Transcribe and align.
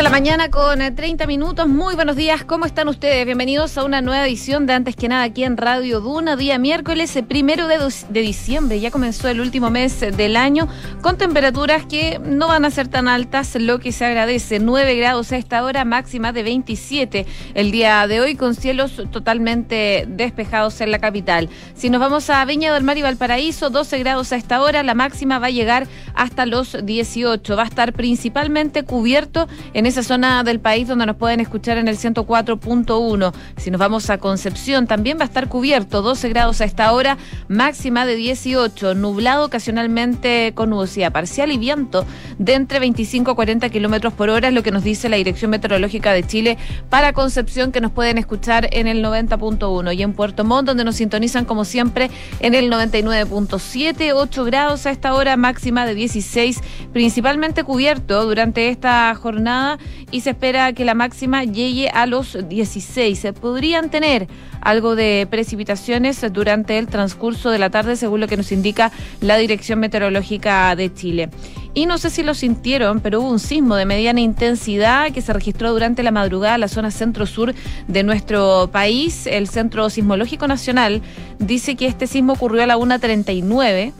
de 0.00 0.04
la 0.04 0.08
mañana 0.08 0.48
con 0.50 0.78
30 0.78 1.24
eh, 1.24 1.26
minutos. 1.26 1.68
Muy 1.68 1.94
buenos 1.94 2.16
días, 2.16 2.42
¿cómo 2.42 2.64
están 2.64 2.88
ustedes? 2.88 3.26
Bienvenidos 3.26 3.76
a 3.76 3.84
una 3.84 4.00
nueva 4.00 4.26
edición 4.26 4.64
de 4.64 4.72
Antes 4.72 4.96
que 4.96 5.08
nada 5.08 5.24
aquí 5.24 5.44
en 5.44 5.58
Radio 5.58 6.00
Duna, 6.00 6.36
día 6.36 6.58
miércoles 6.58 7.14
eh, 7.16 7.22
primero 7.22 7.68
de, 7.68 7.76
de 8.08 8.20
diciembre. 8.22 8.80
Ya 8.80 8.90
comenzó 8.90 9.28
el 9.28 9.42
último 9.42 9.68
mes 9.68 10.00
eh, 10.00 10.10
del 10.10 10.38
año 10.38 10.68
con 11.02 11.18
temperaturas 11.18 11.84
que 11.84 12.18
no 12.18 12.48
van 12.48 12.64
a 12.64 12.70
ser 12.70 12.88
tan 12.88 13.08
altas, 13.08 13.54
lo 13.56 13.78
que 13.78 13.92
se 13.92 14.06
agradece. 14.06 14.58
9 14.58 14.96
grados 14.96 15.32
a 15.32 15.36
esta 15.36 15.62
hora, 15.62 15.84
máxima 15.84 16.32
de 16.32 16.44
27 16.44 17.26
el 17.52 17.70
día 17.70 18.06
de 18.06 18.22
hoy, 18.22 18.36
con 18.36 18.54
cielos 18.54 19.02
totalmente 19.10 20.06
despejados 20.08 20.80
en 20.80 20.92
la 20.92 20.98
capital. 20.98 21.50
Si 21.74 21.90
nos 21.90 22.00
vamos 22.00 22.30
a 22.30 22.42
Viña 22.46 22.72
del 22.72 22.84
Mar 22.84 22.96
y 22.96 23.02
Valparaíso, 23.02 23.68
12 23.68 23.98
grados 23.98 24.32
a 24.32 24.36
esta 24.36 24.62
hora, 24.62 24.82
la 24.82 24.94
máxima 24.94 25.38
va 25.38 25.48
a 25.48 25.50
llegar 25.50 25.86
hasta 26.14 26.46
los 26.46 26.86
18. 26.86 27.54
Va 27.54 27.64
a 27.64 27.66
estar 27.66 27.92
principalmente 27.92 28.82
cubierto 28.82 29.46
en 29.74 29.89
esa 29.90 30.02
zona 30.04 30.44
del 30.44 30.60
país 30.60 30.86
donde 30.86 31.04
nos 31.04 31.16
pueden 31.16 31.40
escuchar 31.40 31.76
en 31.76 31.88
el 31.88 31.98
104.1. 31.98 33.32
Si 33.56 33.70
nos 33.70 33.78
vamos 33.78 34.08
a 34.08 34.18
Concepción, 34.18 34.86
también 34.86 35.18
va 35.18 35.22
a 35.22 35.24
estar 35.24 35.48
cubierto, 35.48 36.00
12 36.00 36.28
grados 36.28 36.60
a 36.60 36.64
esta 36.64 36.92
hora, 36.92 37.18
máxima 37.48 38.06
de 38.06 38.14
18, 38.14 38.94
nublado 38.94 39.46
ocasionalmente 39.46 40.52
con 40.54 40.70
nubosidad 40.70 41.10
parcial 41.10 41.50
y 41.50 41.58
viento 41.58 42.06
de 42.38 42.54
entre 42.54 42.78
25 42.78 43.32
a 43.32 43.34
40 43.34 43.68
kilómetros 43.68 44.12
por 44.12 44.30
hora, 44.30 44.48
es 44.48 44.54
lo 44.54 44.62
que 44.62 44.70
nos 44.70 44.84
dice 44.84 45.08
la 45.08 45.16
Dirección 45.16 45.50
Meteorológica 45.50 46.12
de 46.12 46.22
Chile 46.22 46.56
para 46.88 47.12
Concepción, 47.12 47.72
que 47.72 47.80
nos 47.80 47.90
pueden 47.90 48.16
escuchar 48.16 48.68
en 48.72 48.86
el 48.86 49.04
90.1 49.04 49.94
y 49.94 50.02
en 50.02 50.12
Puerto 50.12 50.44
Montt, 50.44 50.68
donde 50.68 50.84
nos 50.84 50.96
sintonizan 50.96 51.44
como 51.44 51.64
siempre 51.64 52.10
en 52.38 52.54
el 52.54 52.70
99.7, 52.70 54.12
8 54.14 54.44
grados 54.44 54.86
a 54.86 54.90
esta 54.90 55.14
hora, 55.14 55.36
máxima 55.36 55.84
de 55.84 55.94
16, 55.96 56.60
principalmente 56.92 57.64
cubierto 57.64 58.24
durante 58.24 58.68
esta 58.68 59.12
jornada 59.16 59.69
y 60.10 60.22
se 60.22 60.30
espera 60.30 60.72
que 60.72 60.84
la 60.84 60.94
máxima 60.94 61.44
llegue 61.44 61.88
a 61.88 62.06
los 62.06 62.36
16. 62.48 63.18
Se 63.18 63.32
podrían 63.32 63.90
tener 63.90 64.28
algo 64.60 64.94
de 64.94 65.26
precipitaciones 65.30 66.24
durante 66.32 66.78
el 66.78 66.86
transcurso 66.86 67.50
de 67.50 67.58
la 67.58 67.70
tarde, 67.70 67.96
según 67.96 68.20
lo 68.20 68.28
que 68.28 68.36
nos 68.36 68.52
indica 68.52 68.92
la 69.20 69.36
Dirección 69.36 69.80
Meteorológica 69.80 70.74
de 70.76 70.92
Chile. 70.92 71.30
Y 71.72 71.86
no 71.86 71.98
sé 71.98 72.10
si 72.10 72.22
lo 72.22 72.34
sintieron, 72.34 73.00
pero 73.00 73.20
hubo 73.20 73.30
un 73.30 73.38
sismo 73.38 73.76
de 73.76 73.84
mediana 73.84 74.20
intensidad 74.20 75.12
que 75.12 75.22
se 75.22 75.32
registró 75.32 75.72
durante 75.72 76.02
la 76.02 76.10
madrugada 76.10 76.56
en 76.56 76.62
la 76.62 76.68
zona 76.68 76.90
centro-sur 76.90 77.54
de 77.86 78.02
nuestro 78.02 78.70
país. 78.72 79.26
El 79.26 79.48
Centro 79.48 79.88
Sismológico 79.88 80.48
Nacional 80.48 81.00
dice 81.38 81.76
que 81.76 81.86
este 81.86 82.08
sismo 82.08 82.32
ocurrió 82.32 82.64
a 82.64 82.66
la 82.66 82.76
1.39 82.76 83.92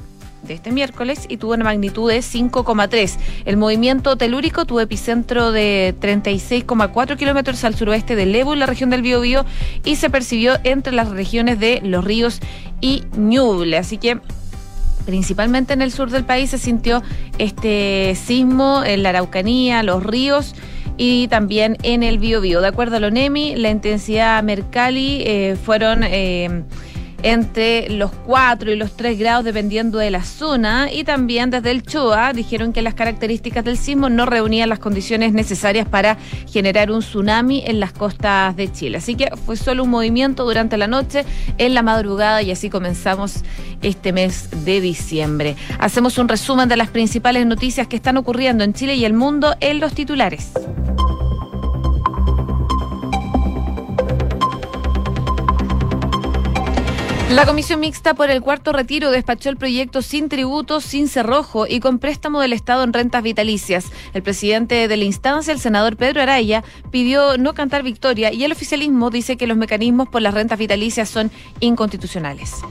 este 0.54 0.72
miércoles 0.72 1.26
y 1.28 1.36
tuvo 1.36 1.54
una 1.54 1.64
magnitud 1.64 2.10
de 2.10 2.18
5,3. 2.18 3.16
El 3.44 3.56
movimiento 3.56 4.16
telúrico 4.16 4.64
tuvo 4.64 4.80
epicentro 4.80 5.52
de 5.52 5.94
36,4 6.00 7.16
kilómetros 7.16 7.64
al 7.64 7.74
suroeste 7.74 8.16
de 8.16 8.26
Lebu, 8.26 8.54
la 8.54 8.66
región 8.66 8.90
del 8.90 9.02
Biobío, 9.02 9.44
y 9.84 9.96
se 9.96 10.10
percibió 10.10 10.58
entre 10.64 10.92
las 10.92 11.08
regiones 11.08 11.58
de 11.58 11.80
Los 11.82 12.04
Ríos 12.04 12.40
y 12.80 13.04
Ñuble. 13.16 13.76
Así 13.76 13.98
que 13.98 14.20
principalmente 15.06 15.72
en 15.72 15.82
el 15.82 15.92
sur 15.92 16.10
del 16.10 16.24
país 16.24 16.50
se 16.50 16.58
sintió 16.58 17.02
este 17.38 18.14
sismo 18.14 18.82
en 18.84 19.02
la 19.02 19.10
Araucanía, 19.10 19.82
los 19.82 20.02
ríos 20.02 20.54
y 20.96 21.28
también 21.28 21.78
en 21.82 22.02
el 22.02 22.18
Biobío. 22.18 22.60
De 22.60 22.68
acuerdo 22.68 22.96
a 22.96 23.00
Lonemi, 23.00 23.56
la 23.56 23.70
intensidad 23.70 24.42
Mercalli 24.42 25.22
eh, 25.24 25.56
fueron... 25.62 26.04
Eh, 26.04 26.64
entre 27.22 27.88
los 27.90 28.10
4 28.12 28.72
y 28.72 28.76
los 28.76 28.96
3 28.96 29.18
grados 29.18 29.44
dependiendo 29.44 29.98
de 29.98 30.10
la 30.10 30.22
zona 30.22 30.92
y 30.92 31.04
también 31.04 31.50
desde 31.50 31.70
el 31.70 31.82
CHOA 31.82 32.32
dijeron 32.32 32.72
que 32.72 32.82
las 32.82 32.94
características 32.94 33.64
del 33.64 33.76
sismo 33.76 34.08
no 34.08 34.26
reunían 34.26 34.68
las 34.68 34.78
condiciones 34.78 35.32
necesarias 35.32 35.88
para 35.88 36.16
generar 36.50 36.90
un 36.90 37.00
tsunami 37.00 37.62
en 37.66 37.80
las 37.80 37.92
costas 37.92 38.56
de 38.56 38.70
Chile. 38.72 38.98
Así 38.98 39.14
que 39.14 39.30
fue 39.46 39.56
solo 39.56 39.84
un 39.84 39.90
movimiento 39.90 40.44
durante 40.44 40.76
la 40.76 40.86
noche, 40.86 41.24
en 41.58 41.74
la 41.74 41.82
madrugada 41.82 42.42
y 42.42 42.50
así 42.50 42.70
comenzamos 42.70 43.44
este 43.82 44.12
mes 44.12 44.48
de 44.64 44.80
diciembre. 44.80 45.56
Hacemos 45.78 46.18
un 46.18 46.28
resumen 46.28 46.68
de 46.68 46.76
las 46.76 46.88
principales 46.88 47.46
noticias 47.46 47.86
que 47.86 47.96
están 47.96 48.16
ocurriendo 48.16 48.64
en 48.64 48.72
Chile 48.72 48.94
y 48.94 49.04
el 49.04 49.14
mundo 49.14 49.54
en 49.60 49.80
los 49.80 49.94
titulares. 49.94 50.52
La 57.30 57.46
Comisión 57.46 57.78
Mixta 57.78 58.14
por 58.14 58.28
el 58.28 58.40
Cuarto 58.42 58.72
Retiro 58.72 59.12
despachó 59.12 59.50
el 59.50 59.56
proyecto 59.56 60.02
sin 60.02 60.28
tributos, 60.28 60.82
sin 60.82 61.06
cerrojo 61.06 61.64
y 61.64 61.78
con 61.78 62.00
préstamo 62.00 62.40
del 62.40 62.52
Estado 62.52 62.82
en 62.82 62.92
rentas 62.92 63.22
vitalicias. 63.22 63.86
El 64.14 64.24
presidente 64.24 64.88
de 64.88 64.96
la 64.96 65.04
instancia, 65.04 65.52
el 65.52 65.60
senador 65.60 65.96
Pedro 65.96 66.22
Araya, 66.22 66.64
pidió 66.90 67.38
no 67.38 67.54
cantar 67.54 67.84
victoria 67.84 68.32
y 68.32 68.42
el 68.42 68.50
oficialismo 68.50 69.10
dice 69.10 69.36
que 69.36 69.46
los 69.46 69.56
mecanismos 69.56 70.08
por 70.08 70.22
las 70.22 70.34
rentas 70.34 70.58
vitalicias 70.58 71.08
son 71.08 71.30
inconstitucionales. 71.60 72.62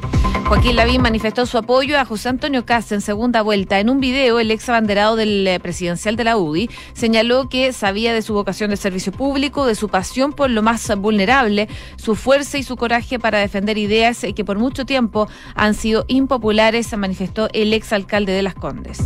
Joaquín 0.50 0.76
Lavín 0.76 1.04
manifestó 1.04 1.46
su 1.46 1.60
apoyo 1.60 2.00
a 2.00 2.06
José 2.06 2.28
Antonio 2.28 2.66
Caz 2.66 2.92
en 2.92 3.02
segunda 3.02 3.44
vuelta. 3.44 3.80
En 3.80 3.88
un 3.90 4.00
video, 4.00 4.40
el 4.40 4.50
ex 4.50 4.68
abanderado 4.68 5.16
del 5.16 5.46
eh, 5.48 5.60
presidencial 5.60 6.16
de 6.16 6.24
la 6.24 6.38
UDI 6.38 6.70
señaló 6.94 7.50
que 7.50 7.72
sabía 7.72 8.14
de 8.14 8.24
su 8.24 8.34
vocación 8.34 8.72
de 8.72 8.78
servicio 8.78 9.12
público, 9.12 9.68
de 9.68 9.76
su 9.76 9.90
pasión 9.90 10.34
por 10.34 10.50
lo 10.50 10.64
más 10.64 10.92
vulnerable, 10.98 11.70
su 11.98 12.16
fuerza 12.16 12.58
y 12.58 12.64
su 12.64 12.78
coraje 12.78 13.20
para 13.20 13.38
defender 13.38 13.78
ideas 13.78 14.26
que 14.36 14.44
por 14.50 14.58
mucho 14.58 14.84
tiempo 14.84 15.30
han 15.54 15.76
sido 15.76 16.06
impopulares, 16.08 16.98
manifestó 16.98 17.50
el 17.54 17.72
ex 17.72 17.94
alcalde 17.94 18.32
de 18.32 18.42
Las 18.42 18.56
Condes. 18.56 18.98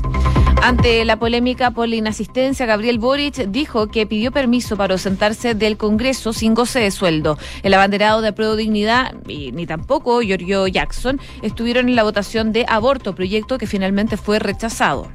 Ante 0.61 1.03
la 1.03 1.19
polémica 1.19 1.71
por 1.71 1.89
la 1.89 1.97
inasistencia, 1.97 2.65
Gabriel 2.65 2.97
Boric 2.97 3.35
dijo 3.49 3.87
que 3.87 4.07
pidió 4.07 4.31
permiso 4.31 4.77
para 4.77 4.93
ausentarse 4.93 5.53
del 5.53 5.75
Congreso 5.75 6.31
sin 6.31 6.53
goce 6.53 6.79
de 6.79 6.91
sueldo. 6.91 7.37
El 7.61 7.73
abanderado 7.73 8.21
de 8.21 8.31
Pro 8.31 8.55
Dignidad, 8.55 9.15
y 9.27 9.51
ni 9.51 9.65
tampoco 9.65 10.21
Giorgio 10.21 10.65
Jackson, 10.67 11.19
estuvieron 11.41 11.89
en 11.89 11.97
la 11.97 12.03
votación 12.03 12.53
de 12.53 12.65
aborto, 12.65 13.13
proyecto 13.13 13.57
que 13.57 13.67
finalmente 13.67 14.15
fue 14.15 14.39
rechazado. 14.39 15.09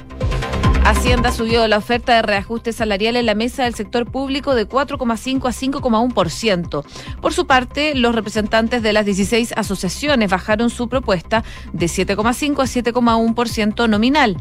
Hacienda 0.88 1.32
subió 1.32 1.69
la 1.69 1.76
oferta 1.76 2.15
de 2.15 2.22
reajuste 2.22 2.72
salarial 2.72 3.16
en 3.16 3.26
la 3.26 3.34
mesa 3.34 3.65
del 3.65 3.75
sector 3.75 4.10
público 4.10 4.54
de 4.54 4.66
4,5 4.66 5.47
a 5.47 5.53
5,1%. 5.53 6.84
Por 7.21 7.34
su 7.34 7.47
parte, 7.47 7.94
los 7.94 8.15
representantes 8.15 8.82
de 8.82 8.94
las 8.94 9.04
16 9.04 9.53
asociaciones 9.54 10.31
bajaron 10.31 10.71
su 10.71 10.88
propuesta 10.88 11.44
de 11.75 11.87
7,5 11.87 12.62
a 12.62 12.93
7,1% 12.93 13.87
nominal. 13.87 14.38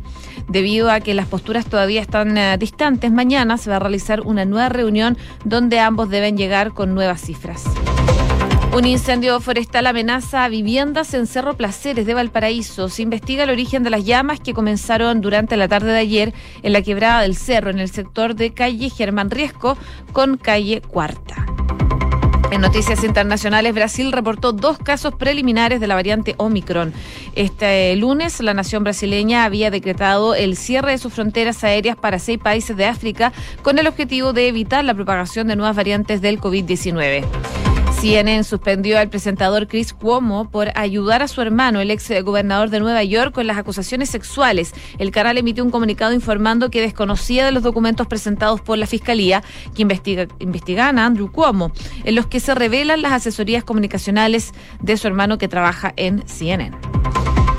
Debido 0.48 0.90
a 0.90 1.02
que 1.02 1.14
las 1.14 1.28
posturas 1.28 1.66
todavía 1.66 2.00
están 2.00 2.38
eh, 2.38 2.58
distantes, 2.58 3.12
mañana 3.12 3.58
se 3.58 3.70
va 3.70 3.76
a 3.76 3.80
realizar 3.80 4.22
una 4.22 4.46
nueva 4.46 4.70
reunión 4.70 5.18
donde 5.44 5.82
ambos 5.82 6.08
deben 6.10 6.38
llegar 6.38 6.74
con 6.74 6.96
nuevas 6.96 7.20
cifras. 7.20 7.66
Un 8.74 8.86
incendio 8.86 9.40
forestal 9.40 9.88
amenaza 9.88 10.44
a 10.44 10.50
viviendas 10.50 11.14
en 11.14 11.26
Cerro 11.26 11.56
Placeres 11.56 12.06
de 12.06 12.14
Valparaíso. 12.14 12.90
Se 12.90 13.02
investiga 13.02 13.44
el 13.44 13.50
origen 13.50 13.84
de 13.84 13.90
las 13.90 14.06
llamas 14.06 14.40
que 14.40 14.54
comenzaron 14.54 15.22
durante 15.22 15.58
la 15.58 15.68
tarde 15.68 15.92
de 15.92 16.00
ayer 16.00 16.34
en 16.62 16.74
la 16.74 16.82
quebrada 16.82 17.22
del 17.22 17.36
cerro, 17.36 17.72
en 17.72 17.80
el 17.80 17.90
sector 17.90 18.36
de 18.36 18.54
calle 18.54 18.90
Germán 18.90 19.32
Riesco 19.32 19.78
con 20.14 20.38
calle 20.38 20.82
Cuarta. 20.82 21.46
En 22.50 22.62
noticias 22.62 23.04
internacionales, 23.04 23.74
Brasil 23.74 24.12
reportó 24.12 24.54
dos 24.54 24.78
casos 24.78 25.14
preliminares 25.16 25.82
de 25.82 25.88
la 25.88 25.96
variante 25.96 26.36
Omicron. 26.38 26.94
Este 27.36 27.96
lunes, 27.98 28.40
la 28.40 28.54
nación 28.54 28.84
brasileña 28.84 29.44
había 29.44 29.70
decretado 29.70 30.34
el 30.34 30.56
cierre 30.56 30.92
de 30.92 30.98
sus 30.98 31.14
fronteras 31.14 31.64
aéreas 31.64 31.98
para 31.98 32.20
seis 32.20 32.40
países 32.40 32.78
de 32.78 32.86
África 32.86 33.34
con 33.64 33.80
el 33.80 33.88
objetivo 33.88 34.32
de 34.32 34.48
evitar 34.48 34.86
la 34.86 34.94
propagación 34.94 35.48
de 35.48 35.58
nuevas 35.58 35.76
variantes 35.76 36.22
del 36.22 36.40
COVID-19. 36.40 37.26
CNN 38.00 38.44
suspendió 38.44 39.00
al 39.00 39.10
presentador 39.10 39.68
Chris 39.68 39.92
Cuomo 39.92 40.50
por 40.52 40.70
ayudar 40.76 41.24
a 41.24 41.28
su 41.28 41.42
hermano, 41.42 41.80
el 41.80 41.90
ex 41.90 42.10
gobernador 42.24 42.70
de 42.70 42.80
Nueva 42.80 43.04
York, 43.04 43.34
con 43.34 43.48
las 43.48 43.58
acusaciones 43.58 44.10
sexuales. 44.10 44.74
El 45.00 45.10
canal 45.10 45.38
emitió 45.38 45.64
un 45.64 45.72
comunicado 45.72 46.14
informando 46.14 46.70
que 46.70 46.82
desconocía 46.82 47.46
de 47.46 47.52
los 47.52 47.64
documentos 47.64 48.06
presentados 48.06 48.62
por 48.62 48.78
la 48.78 48.86
fiscalía 48.86 49.44
que 49.76 49.82
investiga, 49.82 50.28
investigan 50.40 51.00
a 51.00 51.08
Andrew 51.08 51.32
Cuomo, 51.32 51.72
en 52.04 52.14
los 52.14 52.28
que 52.28 52.40
se 52.40 52.54
revelan 52.54 53.02
las 53.02 53.14
asesorías 53.14 53.64
comunicacionales 53.64 54.54
de 54.80 54.96
su 54.96 55.08
hermano 55.08 55.40
que 55.40 55.48
trabaja 55.48 55.94
en 55.96 56.24
CNN. 56.28 56.78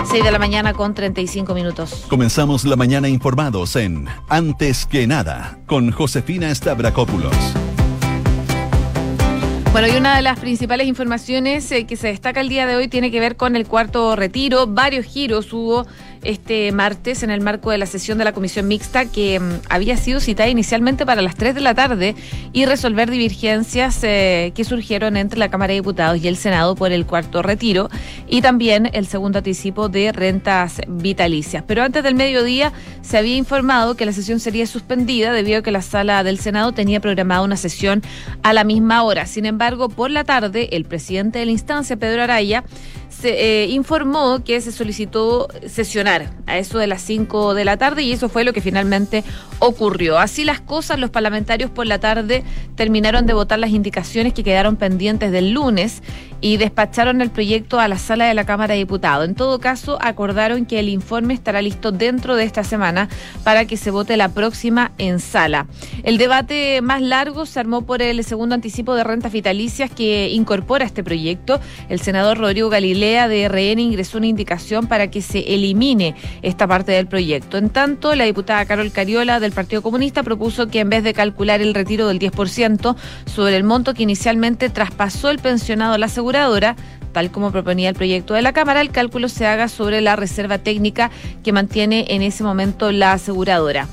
6 0.08 0.24
de 0.24 0.30
la 0.30 0.38
mañana 0.38 0.72
con 0.72 0.94
35 0.94 1.52
minutos. 1.52 2.06
Comenzamos 2.08 2.64
la 2.64 2.76
mañana 2.76 3.08
informados 3.08 3.76
en 3.76 4.06
Antes 4.28 4.86
que 4.86 5.06
nada 5.06 5.58
con 5.66 5.90
Josefina 5.90 6.54
Stavrakopoulos. 6.54 7.67
Bueno, 9.78 9.94
y 9.94 9.96
una 9.96 10.16
de 10.16 10.22
las 10.22 10.40
principales 10.40 10.88
informaciones 10.88 11.70
eh, 11.70 11.86
que 11.86 11.94
se 11.94 12.08
destaca 12.08 12.40
el 12.40 12.48
día 12.48 12.66
de 12.66 12.74
hoy 12.74 12.88
tiene 12.88 13.12
que 13.12 13.20
ver 13.20 13.36
con 13.36 13.54
el 13.54 13.64
cuarto 13.64 14.16
retiro. 14.16 14.66
Varios 14.66 15.06
giros 15.06 15.52
hubo 15.52 15.86
este 16.22 16.72
martes 16.72 17.22
en 17.22 17.30
el 17.30 17.40
marco 17.40 17.70
de 17.70 17.78
la 17.78 17.86
sesión 17.86 18.18
de 18.18 18.24
la 18.24 18.32
comisión 18.32 18.68
mixta 18.68 19.06
que 19.06 19.40
mm, 19.40 19.52
había 19.68 19.96
sido 19.96 20.20
citada 20.20 20.48
inicialmente 20.48 21.06
para 21.06 21.22
las 21.22 21.36
3 21.36 21.54
de 21.54 21.60
la 21.60 21.74
tarde 21.74 22.14
y 22.52 22.66
resolver 22.66 23.10
divergencias 23.10 23.98
eh, 24.02 24.52
que 24.54 24.64
surgieron 24.64 25.16
entre 25.16 25.38
la 25.38 25.50
Cámara 25.50 25.72
de 25.72 25.80
Diputados 25.80 26.22
y 26.22 26.28
el 26.28 26.36
Senado 26.36 26.74
por 26.74 26.92
el 26.92 27.06
cuarto 27.06 27.42
retiro 27.42 27.88
y 28.28 28.42
también 28.42 28.90
el 28.92 29.06
segundo 29.06 29.38
anticipo 29.38 29.88
de 29.88 30.12
rentas 30.12 30.80
vitalicias. 30.86 31.64
Pero 31.66 31.82
antes 31.82 32.02
del 32.02 32.14
mediodía 32.14 32.72
se 33.02 33.18
había 33.18 33.36
informado 33.36 33.94
que 33.94 34.06
la 34.06 34.12
sesión 34.12 34.40
sería 34.40 34.66
suspendida 34.66 35.32
debido 35.32 35.58
a 35.58 35.62
que 35.62 35.70
la 35.70 35.82
sala 35.82 36.22
del 36.24 36.38
Senado 36.38 36.72
tenía 36.72 37.00
programada 37.00 37.42
una 37.42 37.56
sesión 37.56 38.02
a 38.42 38.52
la 38.52 38.64
misma 38.64 39.02
hora. 39.02 39.26
Sin 39.26 39.46
embargo, 39.46 39.88
por 39.88 40.10
la 40.10 40.24
tarde, 40.24 40.68
el 40.72 40.84
presidente 40.84 41.38
de 41.38 41.46
la 41.46 41.52
instancia, 41.52 41.96
Pedro 41.96 42.22
Araya, 42.22 42.64
se 43.08 43.62
eh, 43.62 43.66
informó 43.66 44.44
que 44.44 44.60
se 44.60 44.72
solicitó 44.72 45.48
sesionar 45.66 46.30
a 46.46 46.58
eso 46.58 46.78
de 46.78 46.86
las 46.86 47.02
5 47.02 47.54
de 47.54 47.64
la 47.64 47.76
tarde 47.76 48.02
y 48.02 48.12
eso 48.12 48.28
fue 48.28 48.44
lo 48.44 48.52
que 48.52 48.60
finalmente 48.60 49.24
ocurrió. 49.58 50.18
Así 50.18 50.44
las 50.44 50.60
cosas, 50.60 50.98
los 50.98 51.10
parlamentarios 51.10 51.70
por 51.70 51.86
la 51.86 51.98
tarde 51.98 52.44
terminaron 52.76 53.26
de 53.26 53.32
votar 53.32 53.58
las 53.58 53.70
indicaciones 53.70 54.32
que 54.32 54.44
quedaron 54.44 54.76
pendientes 54.76 55.32
del 55.32 55.50
lunes 55.52 56.02
y 56.40 56.56
despacharon 56.56 57.20
el 57.20 57.30
proyecto 57.30 57.80
a 57.80 57.88
la 57.88 57.98
sala 57.98 58.26
de 58.26 58.34
la 58.34 58.44
Cámara 58.44 58.74
de 58.74 58.78
Diputados. 58.78 59.28
En 59.28 59.34
todo 59.34 59.58
caso, 59.58 59.98
acordaron 60.00 60.66
que 60.66 60.78
el 60.78 60.88
informe 60.88 61.34
estará 61.34 61.62
listo 61.62 61.90
dentro 61.90 62.36
de 62.36 62.44
esta 62.44 62.62
semana 62.62 63.08
para 63.42 63.64
que 63.64 63.76
se 63.76 63.90
vote 63.90 64.16
la 64.16 64.28
próxima 64.28 64.92
en 64.98 65.18
sala. 65.18 65.66
El 66.04 66.18
debate 66.18 66.80
más 66.82 67.02
largo 67.02 67.46
se 67.46 67.58
armó 67.58 67.82
por 67.82 68.02
el 68.02 68.22
segundo 68.22 68.54
anticipo 68.54 68.94
de 68.94 69.04
rentas 69.04 69.32
vitalicias 69.32 69.90
que 69.90 70.28
incorpora 70.30 70.84
este 70.84 71.02
proyecto. 71.02 71.60
El 71.88 72.00
senador 72.00 72.38
Rodrigo 72.38 72.70
Galilea 72.98 73.28
de 73.28 73.48
RN 73.48 73.78
ingresó 73.78 74.18
una 74.18 74.26
indicación 74.26 74.88
para 74.88 75.08
que 75.08 75.22
se 75.22 75.54
elimine 75.54 76.16
esta 76.42 76.66
parte 76.66 76.90
del 76.90 77.06
proyecto. 77.06 77.56
En 77.56 77.70
tanto, 77.70 78.16
la 78.16 78.24
diputada 78.24 78.66
Carol 78.66 78.90
Cariola 78.90 79.38
del 79.38 79.52
Partido 79.52 79.82
Comunista 79.82 80.24
propuso 80.24 80.66
que 80.66 80.80
en 80.80 80.90
vez 80.90 81.04
de 81.04 81.14
calcular 81.14 81.60
el 81.60 81.74
retiro 81.74 82.08
del 82.08 82.18
10% 82.18 82.96
sobre 83.26 83.56
el 83.56 83.62
monto 83.62 83.94
que 83.94 84.02
inicialmente 84.02 84.68
traspasó 84.68 85.30
el 85.30 85.38
pensionado 85.38 85.94
a 85.94 85.98
la 85.98 86.08
seguridad, 86.08 86.74
tal 87.12 87.30
como 87.30 87.52
proponía 87.52 87.88
el 87.88 87.94
proyecto 87.94 88.34
de 88.34 88.42
la 88.42 88.52
Cámara, 88.52 88.80
el 88.80 88.90
cálculo 88.90 89.28
se 89.28 89.46
haga 89.46 89.68
sobre 89.68 90.00
la 90.00 90.16
reserva 90.16 90.58
técnica 90.58 91.12
que 91.44 91.52
mantiene 91.52 92.04
en 92.08 92.22
ese 92.22 92.42
momento 92.42 92.90
la 92.90 93.12
aseguradora. 93.12 93.86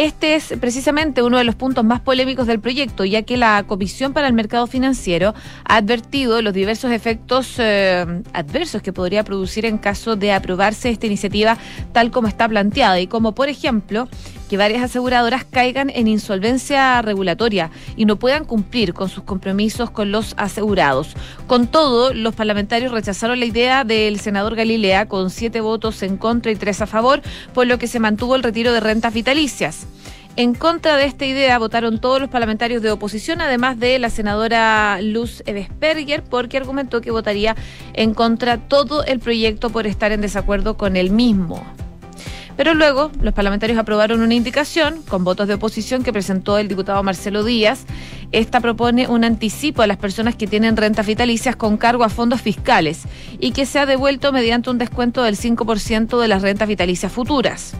Este 0.00 0.34
es 0.34 0.54
precisamente 0.58 1.22
uno 1.22 1.36
de 1.36 1.44
los 1.44 1.56
puntos 1.56 1.84
más 1.84 2.00
polémicos 2.00 2.46
del 2.46 2.58
proyecto, 2.58 3.04
ya 3.04 3.20
que 3.20 3.36
la 3.36 3.64
Comisión 3.66 4.14
para 4.14 4.28
el 4.28 4.32
Mercado 4.32 4.66
Financiero 4.66 5.34
ha 5.62 5.76
advertido 5.76 6.40
los 6.40 6.54
diversos 6.54 6.90
efectos 6.90 7.56
eh, 7.58 8.06
adversos 8.32 8.80
que 8.80 8.94
podría 8.94 9.24
producir 9.24 9.66
en 9.66 9.76
caso 9.76 10.16
de 10.16 10.32
aprobarse 10.32 10.88
esta 10.88 11.06
iniciativa 11.06 11.58
tal 11.92 12.10
como 12.10 12.28
está 12.28 12.48
planteada. 12.48 12.98
Y 12.98 13.08
como, 13.08 13.32
por 13.32 13.50
ejemplo, 13.50 14.08
que 14.50 14.56
varias 14.56 14.82
aseguradoras 14.82 15.44
caigan 15.44 15.90
en 15.90 16.08
insolvencia 16.08 17.00
regulatoria 17.02 17.70
y 17.96 18.04
no 18.04 18.16
puedan 18.16 18.44
cumplir 18.44 18.94
con 18.94 19.08
sus 19.08 19.22
compromisos 19.22 19.92
con 19.92 20.10
los 20.10 20.34
asegurados. 20.36 21.14
Con 21.46 21.68
todo, 21.68 22.12
los 22.12 22.34
parlamentarios 22.34 22.90
rechazaron 22.90 23.38
la 23.38 23.44
idea 23.44 23.84
del 23.84 24.18
senador 24.18 24.56
Galilea 24.56 25.06
con 25.06 25.30
siete 25.30 25.60
votos 25.60 26.02
en 26.02 26.16
contra 26.16 26.50
y 26.50 26.56
tres 26.56 26.80
a 26.80 26.88
favor, 26.88 27.22
por 27.54 27.68
lo 27.68 27.78
que 27.78 27.86
se 27.86 28.00
mantuvo 28.00 28.34
el 28.34 28.42
retiro 28.42 28.72
de 28.72 28.80
rentas 28.80 29.14
vitalicias. 29.14 29.86
En 30.34 30.54
contra 30.54 30.96
de 30.96 31.04
esta 31.04 31.26
idea 31.26 31.56
votaron 31.60 32.00
todos 32.00 32.20
los 32.20 32.28
parlamentarios 32.28 32.82
de 32.82 32.90
oposición, 32.90 33.40
además 33.40 33.78
de 33.78 34.00
la 34.00 34.10
senadora 34.10 34.98
Luz 35.00 35.44
Evesperger, 35.46 36.24
porque 36.24 36.56
argumentó 36.56 37.00
que 37.00 37.12
votaría 37.12 37.54
en 37.92 38.14
contra 38.14 38.58
todo 38.58 39.04
el 39.04 39.20
proyecto 39.20 39.70
por 39.70 39.86
estar 39.86 40.10
en 40.10 40.22
desacuerdo 40.22 40.76
con 40.76 40.96
el 40.96 41.12
mismo. 41.12 41.64
Pero 42.56 42.74
luego 42.74 43.10
los 43.20 43.34
parlamentarios 43.34 43.78
aprobaron 43.78 44.20
una 44.20 44.34
indicación 44.34 45.02
con 45.08 45.24
votos 45.24 45.48
de 45.48 45.54
oposición 45.54 46.02
que 46.02 46.12
presentó 46.12 46.58
el 46.58 46.68
diputado 46.68 47.02
Marcelo 47.02 47.44
Díaz. 47.44 47.84
Esta 48.32 48.60
propone 48.60 49.08
un 49.08 49.24
anticipo 49.24 49.82
a 49.82 49.86
las 49.86 49.96
personas 49.96 50.36
que 50.36 50.46
tienen 50.46 50.76
rentas 50.76 51.06
vitalicias 51.06 51.56
con 51.56 51.76
cargo 51.76 52.04
a 52.04 52.08
fondos 52.08 52.42
fiscales 52.42 53.02
y 53.38 53.52
que 53.52 53.66
se 53.66 53.78
ha 53.78 53.86
devuelto 53.86 54.32
mediante 54.32 54.70
un 54.70 54.78
descuento 54.78 55.22
del 55.22 55.36
5% 55.36 56.20
de 56.20 56.28
las 56.28 56.42
rentas 56.42 56.68
vitalicias 56.68 57.10
futuras. 57.10 57.74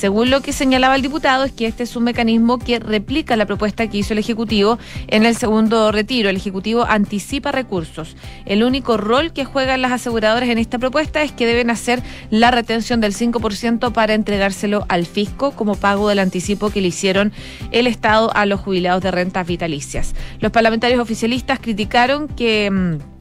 Según 0.00 0.30
lo 0.30 0.40
que 0.40 0.54
señalaba 0.54 0.96
el 0.96 1.02
diputado, 1.02 1.44
es 1.44 1.52
que 1.52 1.66
este 1.66 1.82
es 1.82 1.94
un 1.94 2.04
mecanismo 2.04 2.58
que 2.58 2.78
replica 2.78 3.36
la 3.36 3.44
propuesta 3.44 3.86
que 3.86 3.98
hizo 3.98 4.14
el 4.14 4.18
Ejecutivo 4.18 4.78
en 5.08 5.26
el 5.26 5.36
segundo 5.36 5.92
retiro. 5.92 6.30
El 6.30 6.38
Ejecutivo 6.38 6.86
anticipa 6.88 7.52
recursos. 7.52 8.16
El 8.46 8.64
único 8.64 8.96
rol 8.96 9.34
que 9.34 9.44
juegan 9.44 9.82
las 9.82 9.92
aseguradoras 9.92 10.48
en 10.48 10.56
esta 10.56 10.78
propuesta 10.78 11.20
es 11.22 11.32
que 11.32 11.44
deben 11.44 11.68
hacer 11.68 12.02
la 12.30 12.50
retención 12.50 13.02
del 13.02 13.14
5% 13.14 13.92
para 13.92 14.14
entregárselo 14.14 14.86
al 14.88 15.04
fisco 15.04 15.50
como 15.50 15.74
pago 15.74 16.08
del 16.08 16.20
anticipo 16.20 16.70
que 16.70 16.80
le 16.80 16.88
hicieron 16.88 17.30
el 17.70 17.86
Estado 17.86 18.34
a 18.34 18.46
los 18.46 18.58
jubilados 18.58 19.02
de 19.02 19.10
rentas 19.10 19.46
vitalicias. 19.46 20.14
Los 20.38 20.50
parlamentarios 20.50 20.98
oficialistas 21.02 21.60
criticaron 21.60 22.26
que 22.26 22.70
mm, 22.70 23.19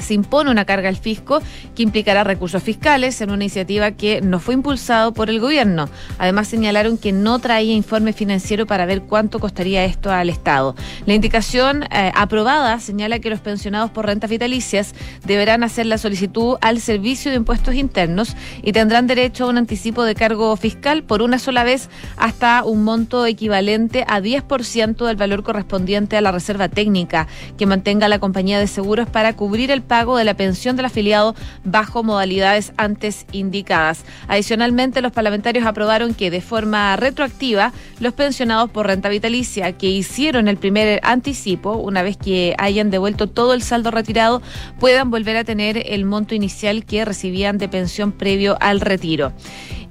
se 0.00 0.14
impone 0.14 0.50
una 0.50 0.64
carga 0.64 0.88
al 0.88 0.96
fisco 0.96 1.40
que 1.74 1.82
implicará 1.82 2.24
recursos 2.24 2.62
fiscales 2.62 3.20
en 3.20 3.30
una 3.30 3.44
iniciativa 3.44 3.92
que 3.92 4.20
no 4.20 4.40
fue 4.40 4.54
impulsado 4.54 5.12
por 5.12 5.30
el 5.30 5.40
gobierno. 5.40 5.88
Además 6.18 6.48
señalaron 6.48 6.98
que 6.98 7.12
no 7.12 7.38
traía 7.38 7.74
informe 7.74 8.12
financiero 8.12 8.66
para 8.66 8.86
ver 8.86 9.02
cuánto 9.02 9.38
costaría 9.38 9.84
esto 9.84 10.10
al 10.10 10.30
Estado. 10.30 10.74
La 11.06 11.14
indicación 11.14 11.84
eh, 11.84 12.12
aprobada 12.14 12.78
señala 12.80 13.18
que 13.18 13.30
los 13.30 13.40
pensionados 13.40 13.90
por 13.90 14.06
rentas 14.06 14.30
vitalicias 14.30 14.94
deberán 15.24 15.62
hacer 15.62 15.86
la 15.86 15.98
solicitud 15.98 16.56
al 16.60 16.80
Servicio 16.80 17.30
de 17.30 17.36
Impuestos 17.36 17.74
Internos 17.74 18.36
y 18.62 18.72
tendrán 18.72 19.06
derecho 19.06 19.44
a 19.44 19.48
un 19.48 19.58
anticipo 19.58 20.04
de 20.04 20.14
cargo 20.14 20.56
fiscal 20.56 21.02
por 21.02 21.22
una 21.22 21.38
sola 21.38 21.64
vez 21.64 21.88
hasta 22.16 22.64
un 22.64 22.84
monto 22.84 23.26
equivalente 23.26 24.04
a 24.08 24.20
10% 24.20 25.06
del 25.06 25.16
valor 25.16 25.42
correspondiente 25.42 26.16
a 26.16 26.20
la 26.20 26.32
reserva 26.32 26.68
técnica 26.68 27.26
que 27.58 27.66
mantenga 27.66 28.08
la 28.08 28.18
compañía 28.18 28.58
de 28.58 28.66
seguros 28.66 29.08
para 29.08 29.34
cubrir 29.34 29.70
el 29.70 29.82
pago 29.90 30.16
de 30.16 30.24
la 30.24 30.34
pensión 30.34 30.76
del 30.76 30.86
afiliado 30.86 31.34
bajo 31.64 32.04
modalidades 32.04 32.72
antes 32.76 33.26
indicadas. 33.32 34.04
Adicionalmente, 34.28 35.02
los 35.02 35.10
parlamentarios 35.10 35.66
aprobaron 35.66 36.14
que 36.14 36.30
de 36.30 36.40
forma 36.40 36.94
retroactiva 36.94 37.72
los 37.98 38.12
pensionados 38.12 38.70
por 38.70 38.86
renta 38.86 39.08
vitalicia 39.08 39.72
que 39.72 39.88
hicieron 39.88 40.46
el 40.46 40.58
primer 40.58 41.00
anticipo, 41.02 41.72
una 41.72 42.04
vez 42.04 42.16
que 42.16 42.54
hayan 42.58 42.90
devuelto 42.90 43.26
todo 43.26 43.52
el 43.52 43.62
saldo 43.62 43.90
retirado, 43.90 44.42
puedan 44.78 45.10
volver 45.10 45.36
a 45.36 45.42
tener 45.42 45.82
el 45.84 46.04
monto 46.04 46.36
inicial 46.36 46.84
que 46.84 47.04
recibían 47.04 47.58
de 47.58 47.68
pensión 47.68 48.12
previo 48.12 48.56
al 48.60 48.80
retiro. 48.80 49.32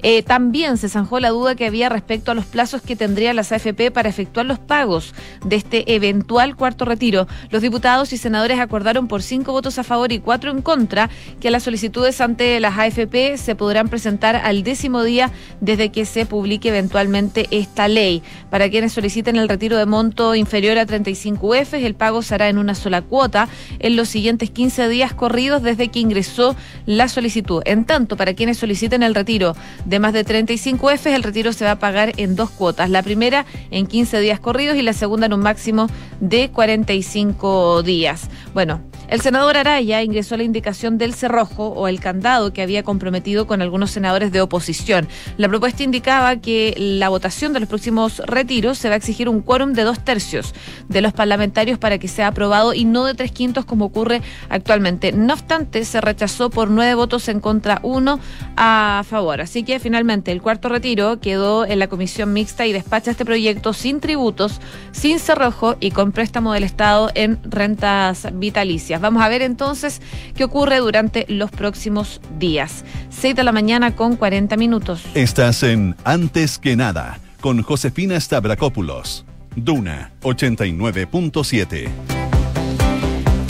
Eh, 0.02 0.24
también 0.24 0.78
se 0.78 0.90
zanjó 0.90 1.20
la 1.20 1.30
duda 1.30 1.56
que 1.56 1.66
había 1.66 1.90
respecto 1.90 2.32
a 2.32 2.36
los 2.36 2.46
plazos 2.46 2.82
que 2.82 2.96
tendrían 2.96 3.36
las 3.36 3.52
AFP 3.52 3.92
para 3.92 4.10
efectuar 4.10 4.46
los 4.46 4.60
pagos 4.60 5.14
de 5.44 5.56
este 5.56 5.96
eventual 5.96 6.56
cuarto 6.56 6.86
retiro. 6.86 7.28
Los 7.50 7.62
diputados 7.62 8.14
y 8.14 8.18
senadores 8.18 8.60
acordaron 8.60 9.08
por 9.08 9.22
cinco 9.22 9.52
votos 9.52 9.78
a 9.78 9.84
favor 9.84 10.12
y 10.12 10.20
cuatro 10.20 10.52
en 10.52 10.62
contra 10.62 11.10
que 11.40 11.52
las 11.52 11.64
solicitudes 11.64 12.22
ante 12.22 12.60
las 12.60 12.78
AFP 12.78 13.38
se 13.38 13.56
podrán 13.56 13.90
presentar 13.90 14.36
al 14.38 14.64
décimo 14.64 15.04
día 15.04 15.32
desde 15.60 15.90
que 15.90 16.06
se 16.06 16.26
publique 16.26 16.70
eventualmente 16.70 17.48
esta 17.52 17.88
ley. 17.88 18.24
Para 18.50 18.70
quienes 18.70 18.94
soliciten 18.94 19.36
el 19.36 19.50
retiro 19.50 19.78
de 19.78 19.86
monto 19.86 20.36
inferior 20.36 20.78
a 20.78 20.86
35 20.86 21.48
UF, 21.48 21.74
el 21.74 21.96
pago 21.96 22.22
será 22.22 22.48
en 22.50 22.58
una 22.58 22.76
sola 22.76 23.02
cuota 23.02 23.50
en 23.80 23.96
los 23.96 24.10
siguientes 24.10 24.50
15 24.50 24.88
días 24.88 25.14
corridos 25.14 25.62
desde 25.62 25.90
que 25.90 26.00
ingresó 26.00 26.56
la 26.86 27.10
solicitud. 27.10 27.62
En 27.66 27.86
tanto, 27.86 28.16
para 28.18 28.34
quienes 28.34 28.58
soliciten 28.58 29.04
el 29.04 29.16
retiro 29.16 29.56
de 29.90 30.00
más 30.00 30.14
de 30.14 30.24
35 30.24 30.92
F, 30.92 31.16
el 31.16 31.24
retiro 31.24 31.52
se 31.52 31.66
va 31.66 31.72
a 31.72 31.80
pagar 31.80 32.14
en 32.18 32.36
dos 32.36 32.52
cuotas. 32.52 32.92
La 32.92 33.02
primera 33.02 33.48
en 33.72 33.88
15 33.88 34.20
días 34.20 34.40
corridos 34.40 34.78
y 34.78 34.84
la 34.84 34.94
segunda 34.94 35.26
en 35.26 35.34
un 35.34 35.42
máximo 35.42 35.88
de 36.20 36.52
45 36.52 37.82
días. 37.82 38.30
Bueno, 38.54 38.82
el 39.10 39.22
senador 39.22 39.58
Araya 39.58 40.04
ingresó 40.04 40.38
la 40.38 40.44
indicación 40.44 41.00
del 41.00 41.16
cerrojo 41.16 41.70
o 41.70 41.88
el 41.88 42.00
candado 42.00 42.54
que 42.54 42.62
había 42.62 42.84
comprometido 42.84 43.48
con 43.48 43.64
algunos 43.64 43.90
senadores 43.90 44.32
de 44.32 44.42
oposición. 44.42 45.08
La 45.38 45.50
propuesta 45.50 45.82
indicaba 45.82 46.36
que 46.36 46.76
la 46.78 47.10
votación 47.10 47.52
de 47.54 47.60
los 47.60 47.68
próximos 47.68 48.20
retiros 48.20 48.78
se 48.78 48.90
va 48.90 48.94
a 48.94 48.98
exigir 48.98 49.28
un 49.28 49.42
quórum 49.42 49.74
de 49.74 49.84
dos 49.84 50.06
tercios 50.06 50.54
de 50.88 51.02
los 51.02 51.14
parlamentarios 51.14 51.80
para 51.80 51.98
que 51.98 52.08
sea 52.08 52.28
aprobado 52.28 52.76
y 52.76 52.86
no 52.86 53.06
de 53.06 53.16
tres 53.16 53.32
quintos 53.32 53.66
como 53.66 53.86
ocurre 53.86 54.22
actualmente. 54.50 55.12
No 55.12 55.34
obstante, 55.34 55.84
se 55.86 56.02
rechazó 56.02 56.52
por 56.52 56.70
nueve 56.70 56.94
votos 56.94 57.28
en 57.30 57.40
contra, 57.40 57.80
uno 57.82 58.20
a 58.56 59.04
favor. 59.10 59.42
Así 59.42 59.64
que 59.64 59.79
finalmente 59.80 60.32
el 60.32 60.42
cuarto 60.42 60.70
retiro 60.70 61.20
quedó 61.20 61.66
en 61.66 61.80
la 61.80 61.88
comisión 61.88 62.34
mixta 62.34 62.68
y 62.68 62.74
despacha 62.74 63.12
este 63.12 63.26
proyecto 63.26 63.74
sin 63.74 64.00
tributos, 64.00 64.60
sin 64.92 65.20
cerrojo 65.20 65.78
y 65.80 65.92
con 65.92 66.12
préstamo 66.12 66.54
del 66.54 66.64
Estado 66.64 67.10
en 67.16 67.40
rentas 67.44 68.28
vitalicias. 68.34 69.02
Vamos 69.02 69.24
a 69.24 69.30
ver 69.30 69.42
entonces 69.42 70.02
qué 70.36 70.44
ocurre 70.44 70.78
durante 70.78 71.26
los 71.30 71.52
próximos 71.52 72.22
días. 72.38 72.84
6 73.10 73.36
de 73.36 73.44
la 73.44 73.52
mañana 73.52 73.96
con 73.96 74.16
40 74.16 74.58
minutos. 74.58 75.02
Estás 75.14 75.64
en 75.64 75.96
Antes 76.04 76.60
que 76.60 76.76
nada 76.76 77.20
con 77.42 77.62
Josefina 77.62 78.20
Stavrakopoulos. 78.20 79.26
Duna 79.56 80.12
89.7. 80.22 82.19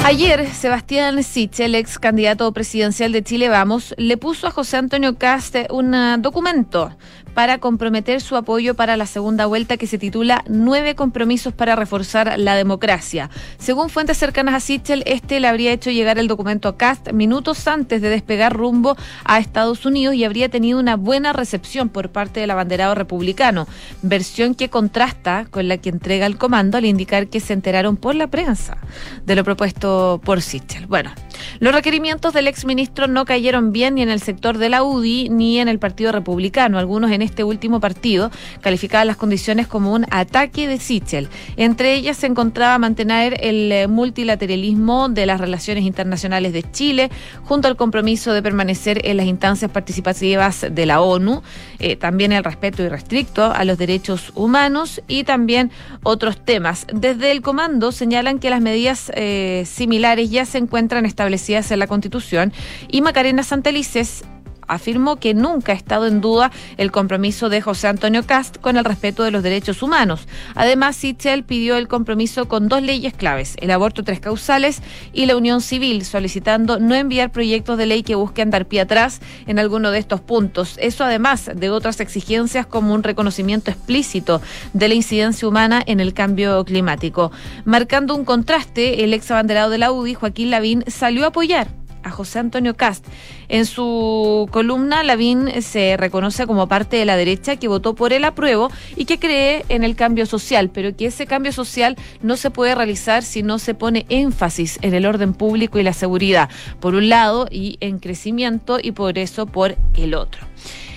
Ayer, 0.06 0.48
Sebastián 0.53 1.22
Sichel, 1.24 1.75
ex 1.75 2.00
candidato 2.00 2.51
presidencial 2.53 3.12
de 3.12 3.22
Chile 3.22 3.50
Vamos, 3.50 3.94
le 3.98 4.15
puso 4.18 4.48
a 4.48 4.51
José 4.51 4.77
Antonio 4.77 5.18
Caste 5.18 5.68
un 5.70 5.94
ah, 5.94 6.18
documento 6.18 6.96
para 7.34 7.60
comprometer 7.60 8.22
su 8.22 8.36
apoyo 8.36 8.76
para 8.76 8.98
la 8.98 9.06
segunda 9.06 9.46
vuelta 9.46 9.78
que 9.78 9.88
se 9.88 9.98
titula 9.98 10.44
Nueve 10.48 10.96
compromisos 10.96 11.54
para 11.54 11.76
reforzar 11.76 12.38
la 12.38 12.56
democracia. 12.56 13.30
Según 13.58 13.90
fuentes 13.90 14.18
cercanas 14.18 14.56
a 14.56 14.60
Sichel, 14.60 15.04
este 15.06 15.40
le 15.40 15.48
habría 15.48 15.72
hecho 15.72 15.92
llegar 15.92 16.20
el 16.20 16.28
documento 16.28 16.70
a 16.70 16.78
Cast 16.78 17.12
minutos 17.12 17.68
antes 17.68 18.02
de 18.02 18.10
despegar 18.10 18.54
rumbo 18.54 18.96
a 19.24 19.40
Estados 19.40 19.86
Unidos 19.86 20.16
y 20.16 20.24
habría 20.24 20.50
tenido 20.50 20.80
una 20.80 20.96
buena 20.96 21.34
recepción 21.34 21.90
por 21.90 22.10
parte 22.10 22.40
del 22.40 22.52
abanderado 22.52 22.96
republicano, 22.96 23.68
versión 24.02 24.56
que 24.56 24.70
contrasta 24.70 25.46
con 25.50 25.68
la 25.68 25.78
que 25.78 25.90
entrega 25.90 26.26
el 26.26 26.38
comando 26.38 26.78
al 26.78 26.86
indicar 26.86 27.28
que 27.28 27.40
se 27.40 27.54
enteraron 27.54 27.98
por 27.98 28.16
la 28.16 28.28
prensa 28.28 28.78
de 29.26 29.36
lo 29.36 29.44
propuesto 29.44 30.22
por 30.24 30.42
Sichel. 30.42 30.88
Bueno, 30.88 31.12
los 31.60 31.74
requerimientos 31.74 32.34
del 32.34 32.48
exministro 32.48 33.08
no 33.08 33.25
cayeron 33.25 33.72
bien 33.72 33.96
ni 33.96 34.01
en 34.01 34.10
el 34.10 34.22
sector 34.22 34.58
de 34.58 34.69
la 34.69 34.84
UDI 34.84 35.29
ni 35.29 35.60
en 35.60 35.67
el 35.67 35.79
Partido 35.79 36.12
Republicano. 36.12 36.77
Algunos 36.77 37.12
en 37.12 37.22
este 37.22 37.43
último 37.43 37.79
partido 37.79 38.31
calificaban 38.62 39.08
las 39.08 39.17
condiciones 39.17 39.67
como 39.67 39.93
un 39.93 40.05
ataque 40.12 40.67
de 40.67 40.79
Sichel. 40.79 41.29
Entre 41.58 41.93
ellas 41.93 42.17
se 42.17 42.27
encontraba 42.27 42.77
mantener 42.77 43.38
el 43.41 43.72
eh, 43.72 43.88
multilateralismo 43.88 45.10
de 45.10 45.25
las 45.25 45.39
relaciones 45.39 45.84
internacionales 45.84 46.53
de 46.53 46.63
Chile, 46.72 47.10
junto 47.43 47.67
al 47.67 47.75
compromiso 47.75 48.34
de 48.34 48.43
permanecer 48.43 49.05
en 49.05 49.17
las 49.17 49.25
instancias 49.25 49.72
participativas 49.72 50.65
de 50.69 50.86
la 50.86 51.01
ONU, 51.01 51.41
eh, 51.79 51.96
también 51.96 52.31
el 52.31 52.43
respeto 52.43 52.84
irrestricto 52.84 53.51
a 53.51 53.63
los 53.65 53.77
derechos 53.77 54.31
humanos 54.36 55.01
y 55.08 55.24
también 55.24 55.72
otros 56.03 56.43
temas. 56.43 56.86
Desde 56.93 57.31
el 57.31 57.41
comando 57.41 57.91
señalan 57.91 58.39
que 58.39 58.50
las 58.50 58.62
medidas 58.62 59.12
eh, 59.15 59.63
similares 59.65 60.29
ya 60.29 60.46
se 60.46 60.58
encuentran 60.58 61.05
establecidas 61.05 61.29
en 61.72 61.80
la 61.80 61.88
Constitución 61.88 62.54
y 62.90 63.02
Macarena 63.02 63.44
Santelices 63.44 64.24
afirmó 64.70 65.18
que 65.18 65.34
nunca 65.34 65.74
ha 65.74 65.76
estado 65.76 66.08
en 66.08 66.22
duda 66.22 66.52
el 66.78 66.92
compromiso 66.92 67.50
de 67.50 67.62
José 67.62 67.88
Antonio 67.88 68.26
Cast 68.26 68.58
con 68.58 68.78
el 68.78 68.86
respeto 68.86 69.24
de 69.24 69.32
los 69.32 69.44
derechos 69.44 69.84
humanos. 69.84 70.28
Además, 70.56 70.96
Sichel 70.96 71.44
pidió 71.44 71.76
el 71.76 71.88
compromiso 71.88 72.48
con 72.48 72.70
dos 72.70 72.82
leyes 72.82 73.14
claves, 73.14 73.56
el 73.60 73.72
aborto 73.72 74.04
tres 74.04 74.20
causales 74.20 74.82
y 75.12 75.26
la 75.26 75.36
unión 75.36 75.62
civil, 75.62 76.06
solicitando 76.06 76.80
no 76.80 76.96
enviar 76.96 77.32
proyectos 77.32 77.78
de 77.78 77.86
ley 77.86 78.04
que 78.04 78.16
busquen 78.16 78.50
dar 78.50 78.66
pie 78.66 78.82
atrás 78.82 79.20
en 79.48 79.60
alguno 79.60 79.92
de 79.92 80.00
estos 80.00 80.22
puntos. 80.22 80.78
Eso 80.80 81.04
además 81.04 81.50
de 81.54 81.70
otras 81.70 82.00
exigencias 82.00 82.66
como 82.66 82.94
un 82.94 83.04
reconocimiento 83.04 83.72
explícito 83.72 84.42
de 84.74 84.88
la 84.88 84.94
incidencia 84.94 85.48
humana 85.48 85.82
en 85.86 86.00
el 86.00 86.14
cambio 86.14 86.64
climático. 86.64 87.32
Marcando 87.66 88.16
un 88.16 88.26
contraste, 88.26 89.04
el 89.04 89.14
ex 89.14 89.30
abanderado 89.32 89.70
de 89.70 89.78
la 89.78 89.92
UDI, 89.92 90.14
Joaquín 90.14 90.52
Lavín, 90.52 90.84
salió 90.88 91.26
a 91.26 91.30
apoyar 91.30 91.79
a 92.03 92.12
José 92.12 92.39
Antonio 92.39 92.75
Cast. 92.75 93.06
En 93.48 93.65
su 93.65 94.48
columna, 94.51 95.03
Lavín 95.03 95.62
se 95.62 95.98
reconoce 95.98 96.48
como 96.48 96.68
parte 96.68 96.98
de 96.98 97.06
la 97.06 97.18
derecha 97.18 97.56
que 97.56 97.68
votó 97.68 97.96
por 97.96 98.13
el 98.13 98.25
apruebo 98.25 98.70
y 98.96 99.06
que 99.06 99.20
cree 99.20 99.65
en 99.70 99.84
el 99.84 99.96
cambio 99.96 100.25
social, 100.25 100.70
pero 100.70 100.96
que 100.96 101.08
ese 101.08 101.25
cambio 101.25 101.51
social 101.51 101.96
no 102.22 102.38
se 102.38 102.51
puede 102.51 102.75
realizar 102.75 103.24
si 103.24 103.44
no 103.44 103.60
se 103.60 103.74
pone 103.74 104.06
énfasis 104.10 104.79
en 104.82 104.94
el 104.94 105.06
orden 105.06 105.34
público 105.34 105.79
y 105.79 105.84
la 105.84 105.94
seguridad, 105.94 106.50
por 106.79 106.96
un 106.96 107.10
lado, 107.10 107.48
y 107.50 107.77
en 107.82 108.00
crecimiento, 108.00 108.79
y 108.82 108.91
por 108.91 109.18
eso 109.18 109.46
por 109.46 109.75
el 109.96 110.13
otro. 110.13 110.49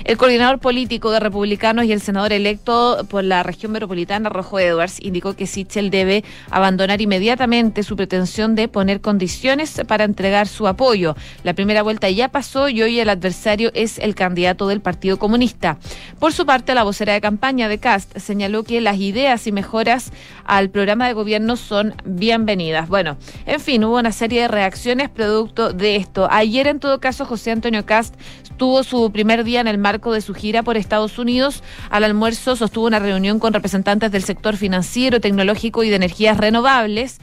El 0.04 0.16
coordinador 0.16 0.58
político 0.58 1.12
de 1.12 1.20
republicanos 1.20 1.84
y 1.84 1.92
el 1.92 2.00
senador 2.00 2.32
electo 2.32 3.06
por 3.08 3.22
la 3.22 3.44
región 3.44 3.70
metropolitana, 3.70 4.28
Rojo 4.28 4.58
Edwards, 4.58 4.98
indicó 5.00 5.36
que 5.36 5.46
Sichel 5.46 5.90
debe 5.90 6.24
abandonar 6.50 7.00
inmediatamente 7.00 7.84
su 7.84 7.94
pretensión 7.94 8.56
de 8.56 8.66
poner 8.66 9.00
condiciones 9.00 9.80
para 9.86 10.02
entregar 10.02 10.48
su 10.48 10.66
apoyo. 10.66 11.14
La 11.44 11.54
primera 11.54 11.82
vuelta 11.82 12.10
ya 12.10 12.28
pasó 12.28 12.68
y 12.68 12.82
hoy 12.82 12.98
el 12.98 13.10
adversario 13.10 13.70
es 13.74 14.00
el 14.00 14.16
candidato 14.16 14.66
del 14.66 14.80
Partido 14.80 15.20
Comunista. 15.20 15.78
Por 16.18 16.32
su 16.32 16.46
parte, 16.46 16.74
la 16.74 16.82
vocera 16.82 17.12
de 17.12 17.20
campaña 17.20 17.68
de 17.68 17.78
Cast 17.78 18.18
señaló 18.18 18.64
que 18.64 18.80
las 18.80 18.98
ideas 18.98 19.46
y 19.46 19.52
mejoras 19.52 20.12
al 20.44 20.70
programa 20.70 21.06
de 21.06 21.12
gobierno 21.12 21.56
son 21.56 21.94
bienvenidas. 22.04 22.88
Bueno, 22.88 23.18
en 23.46 23.60
fin, 23.60 23.84
hubo 23.84 23.98
una 23.98 24.10
serie 24.10 24.42
de 24.42 24.48
reacciones 24.48 25.10
producto 25.10 25.72
de 25.72 25.94
esto. 25.94 26.26
Ayer, 26.28 26.66
en 26.66 26.80
todo 26.80 26.98
caso, 26.98 27.24
José 27.24 27.52
Antonio 27.52 27.86
Cast 27.86 28.16
tuvo 28.56 28.82
su 28.82 29.10
primer 29.12 29.44
día 29.44 29.60
en 29.60 29.68
el 29.68 29.78
mar 29.78 29.91
marco 29.92 30.12
de 30.12 30.22
su 30.22 30.32
gira 30.32 30.62
por 30.62 30.78
Estados 30.78 31.18
Unidos. 31.18 31.62
Al 31.90 32.04
almuerzo 32.04 32.56
sostuvo 32.56 32.86
una 32.86 32.98
reunión 32.98 33.38
con 33.38 33.52
representantes 33.52 34.10
del 34.10 34.22
sector 34.22 34.56
financiero, 34.56 35.20
tecnológico 35.20 35.84
y 35.84 35.90
de 35.90 35.96
energías 35.96 36.38
renovables 36.38 37.20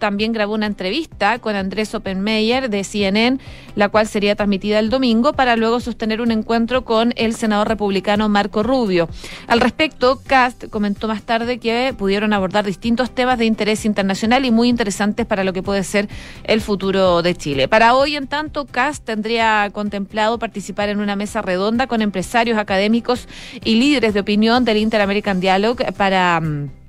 también 0.00 0.32
grabó 0.32 0.54
una 0.54 0.66
entrevista 0.66 1.38
con 1.38 1.54
Andrés 1.54 1.94
Oppenmeyer 1.94 2.68
de 2.68 2.82
CNN, 2.82 3.38
la 3.76 3.88
cual 3.88 4.08
sería 4.08 4.34
transmitida 4.34 4.80
el 4.80 4.90
domingo, 4.90 5.34
para 5.34 5.54
luego 5.54 5.78
sostener 5.78 6.20
un 6.20 6.32
encuentro 6.32 6.84
con 6.84 7.12
el 7.14 7.34
senador 7.34 7.68
republicano 7.68 8.28
Marco 8.28 8.64
Rubio. 8.64 9.08
Al 9.46 9.60
respecto, 9.60 10.20
Cast 10.26 10.68
comentó 10.70 11.06
más 11.06 11.22
tarde 11.22 11.58
que 11.58 11.94
pudieron 11.96 12.32
abordar 12.32 12.64
distintos 12.64 13.14
temas 13.14 13.38
de 13.38 13.44
interés 13.44 13.84
internacional 13.84 14.44
y 14.44 14.50
muy 14.50 14.68
interesantes 14.68 15.26
para 15.26 15.44
lo 15.44 15.52
que 15.52 15.62
puede 15.62 15.84
ser 15.84 16.08
el 16.42 16.60
futuro 16.60 17.22
de 17.22 17.36
Chile. 17.36 17.68
Para 17.68 17.94
hoy, 17.94 18.16
en 18.16 18.26
tanto, 18.26 18.66
Cast 18.66 19.04
tendría 19.04 19.70
contemplado 19.72 20.38
participar 20.38 20.88
en 20.88 20.98
una 20.98 21.14
mesa 21.14 21.42
redonda 21.42 21.86
con 21.86 22.02
empresarios 22.02 22.58
académicos 22.58 23.28
y 23.62 23.76
líderes 23.76 24.14
de 24.14 24.20
opinión 24.20 24.64
del 24.64 24.78
Inter-American 24.78 25.40
Dialogue 25.40 25.92
para 25.92 26.40
mm, 26.40 26.79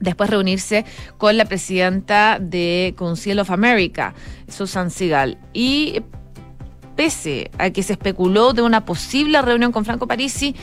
después 0.00 0.30
reunirse 0.30 0.84
con 1.18 1.36
la 1.36 1.44
presidenta 1.44 2.38
de 2.40 2.94
Council 2.96 3.38
of 3.38 3.50
America, 3.50 4.14
Susan 4.48 4.90
Seagal. 4.90 5.38
Y 5.52 6.02
pese 6.96 7.50
a 7.58 7.70
que 7.70 7.82
se 7.82 7.92
especuló 7.92 8.52
de 8.52 8.62
una 8.62 8.84
posible 8.84 9.40
reunión 9.42 9.72
con 9.72 9.84
Franco 9.84 10.06
Parisi, 10.06 10.54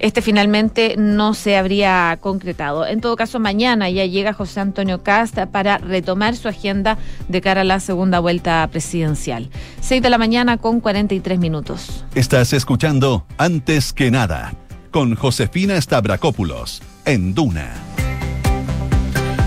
este 0.00 0.22
finalmente 0.22 0.96
no 0.98 1.34
se 1.34 1.56
habría 1.56 2.18
concretado. 2.20 2.86
En 2.86 3.00
todo 3.00 3.16
caso, 3.16 3.38
mañana 3.38 3.88
ya 3.90 4.04
llega 4.04 4.32
José 4.32 4.60
Antonio 4.60 5.02
Casta 5.02 5.46
para 5.46 5.78
retomar 5.78 6.36
su 6.36 6.48
agenda 6.48 6.98
de 7.28 7.40
cara 7.40 7.62
a 7.62 7.64
la 7.64 7.80
segunda 7.80 8.20
vuelta 8.20 8.66
presidencial. 8.70 9.50
Seis 9.80 10.02
de 10.02 10.10
la 10.10 10.18
mañana 10.18 10.58
con 10.58 10.80
43 10.80 11.38
minutos. 11.38 12.04
Estás 12.14 12.52
escuchando 12.52 13.24
Antes 13.38 13.92
que 13.92 14.10
nada 14.10 14.54
con 14.90 15.14
Josefina 15.14 15.80
Stavrakopoulos 15.80 16.82
en 17.04 17.34
Duna 17.34 17.93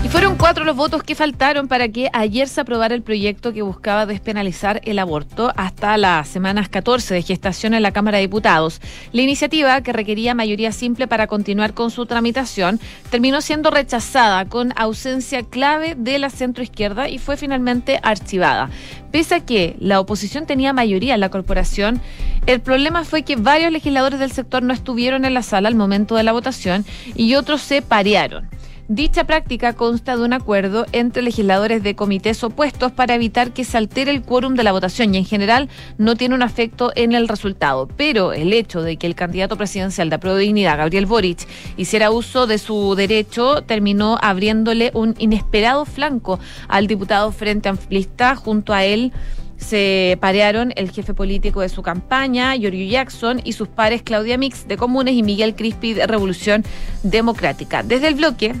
fueron 0.08 0.36
cuatro 0.36 0.64
los 0.64 0.74
votos 0.74 1.02
que 1.02 1.14
faltaron 1.14 1.68
para 1.68 1.88
que 1.88 2.08
ayer 2.12 2.48
se 2.48 2.60
aprobara 2.60 2.94
el 2.94 3.02
proyecto 3.02 3.52
que 3.52 3.62
buscaba 3.62 4.06
despenalizar 4.06 4.80
el 4.84 4.98
aborto 4.98 5.52
hasta 5.56 5.96
las 5.98 6.28
semanas 6.28 6.68
14 6.68 7.14
de 7.14 7.22
gestación 7.22 7.74
en 7.74 7.82
la 7.82 7.92
Cámara 7.92 8.16
de 8.18 8.22
Diputados. 8.22 8.80
La 9.12 9.22
iniciativa, 9.22 9.80
que 9.82 9.92
requería 9.92 10.34
mayoría 10.34 10.72
simple 10.72 11.06
para 11.06 11.26
continuar 11.26 11.74
con 11.74 11.90
su 11.90 12.06
tramitación, 12.06 12.80
terminó 13.10 13.40
siendo 13.40 13.70
rechazada 13.70 14.46
con 14.46 14.72
ausencia 14.76 15.42
clave 15.42 15.94
de 15.94 16.18
la 16.18 16.30
centroizquierda 16.30 17.08
y 17.08 17.18
fue 17.18 17.36
finalmente 17.36 18.00
archivada. 18.02 18.70
Pese 19.12 19.34
a 19.34 19.40
que 19.40 19.76
la 19.78 20.00
oposición 20.00 20.46
tenía 20.46 20.72
mayoría 20.72 21.14
en 21.14 21.20
la 21.20 21.30
corporación, 21.30 22.00
el 22.46 22.60
problema 22.60 23.04
fue 23.04 23.22
que 23.22 23.36
varios 23.36 23.72
legisladores 23.72 24.18
del 24.18 24.32
sector 24.32 24.62
no 24.62 24.72
estuvieron 24.72 25.24
en 25.24 25.34
la 25.34 25.42
sala 25.42 25.68
al 25.68 25.74
momento 25.74 26.16
de 26.16 26.22
la 26.22 26.32
votación 26.32 26.84
y 27.14 27.34
otros 27.34 27.60
se 27.60 27.82
parearon. 27.82 28.57
Dicha 28.90 29.24
práctica 29.24 29.74
consta 29.74 30.16
de 30.16 30.22
un 30.22 30.32
acuerdo 30.32 30.86
entre 30.92 31.20
legisladores 31.20 31.82
de 31.82 31.94
comités 31.94 32.42
opuestos 32.42 32.90
para 32.90 33.14
evitar 33.14 33.52
que 33.52 33.64
se 33.64 33.76
altere 33.76 34.10
el 34.10 34.22
quórum 34.22 34.54
de 34.54 34.62
la 34.62 34.72
votación 34.72 35.14
y 35.14 35.18
en 35.18 35.26
general 35.26 35.68
no 35.98 36.16
tiene 36.16 36.34
un 36.34 36.40
efecto 36.40 36.90
en 36.94 37.12
el 37.12 37.28
resultado. 37.28 37.86
Pero 37.86 38.32
el 38.32 38.50
hecho 38.54 38.80
de 38.80 38.96
que 38.96 39.06
el 39.06 39.14
candidato 39.14 39.58
presidencial 39.58 40.08
de 40.08 40.16
Apruebo 40.16 40.38
Dignidad, 40.38 40.78
Gabriel 40.78 41.04
Boric, 41.04 41.46
hiciera 41.76 42.10
uso 42.10 42.46
de 42.46 42.56
su 42.56 42.94
derecho 42.94 43.60
terminó 43.60 44.16
abriéndole 44.22 44.90
un 44.94 45.14
inesperado 45.18 45.84
flanco 45.84 46.40
al 46.66 46.86
diputado 46.86 47.30
Frente 47.30 47.68
Amplista 47.68 48.36
junto 48.36 48.72
a 48.72 48.86
él 48.86 49.12
se 49.58 50.16
parearon 50.20 50.72
el 50.76 50.92
jefe 50.92 51.14
político 51.14 51.60
de 51.60 51.68
su 51.68 51.82
campaña, 51.82 52.54
Giorgio 52.54 52.88
Jackson, 52.88 53.40
y 53.42 53.52
sus 53.52 53.66
pares 53.66 54.02
Claudia 54.02 54.38
Mix 54.38 54.68
de 54.68 54.76
Comunes 54.76 55.14
y 55.14 55.24
Miguel 55.24 55.56
Crispi 55.56 55.94
de 55.94 56.06
Revolución 56.06 56.64
Democrática. 57.02 57.82
Desde 57.82 58.06
el 58.06 58.14
bloque, 58.14 58.54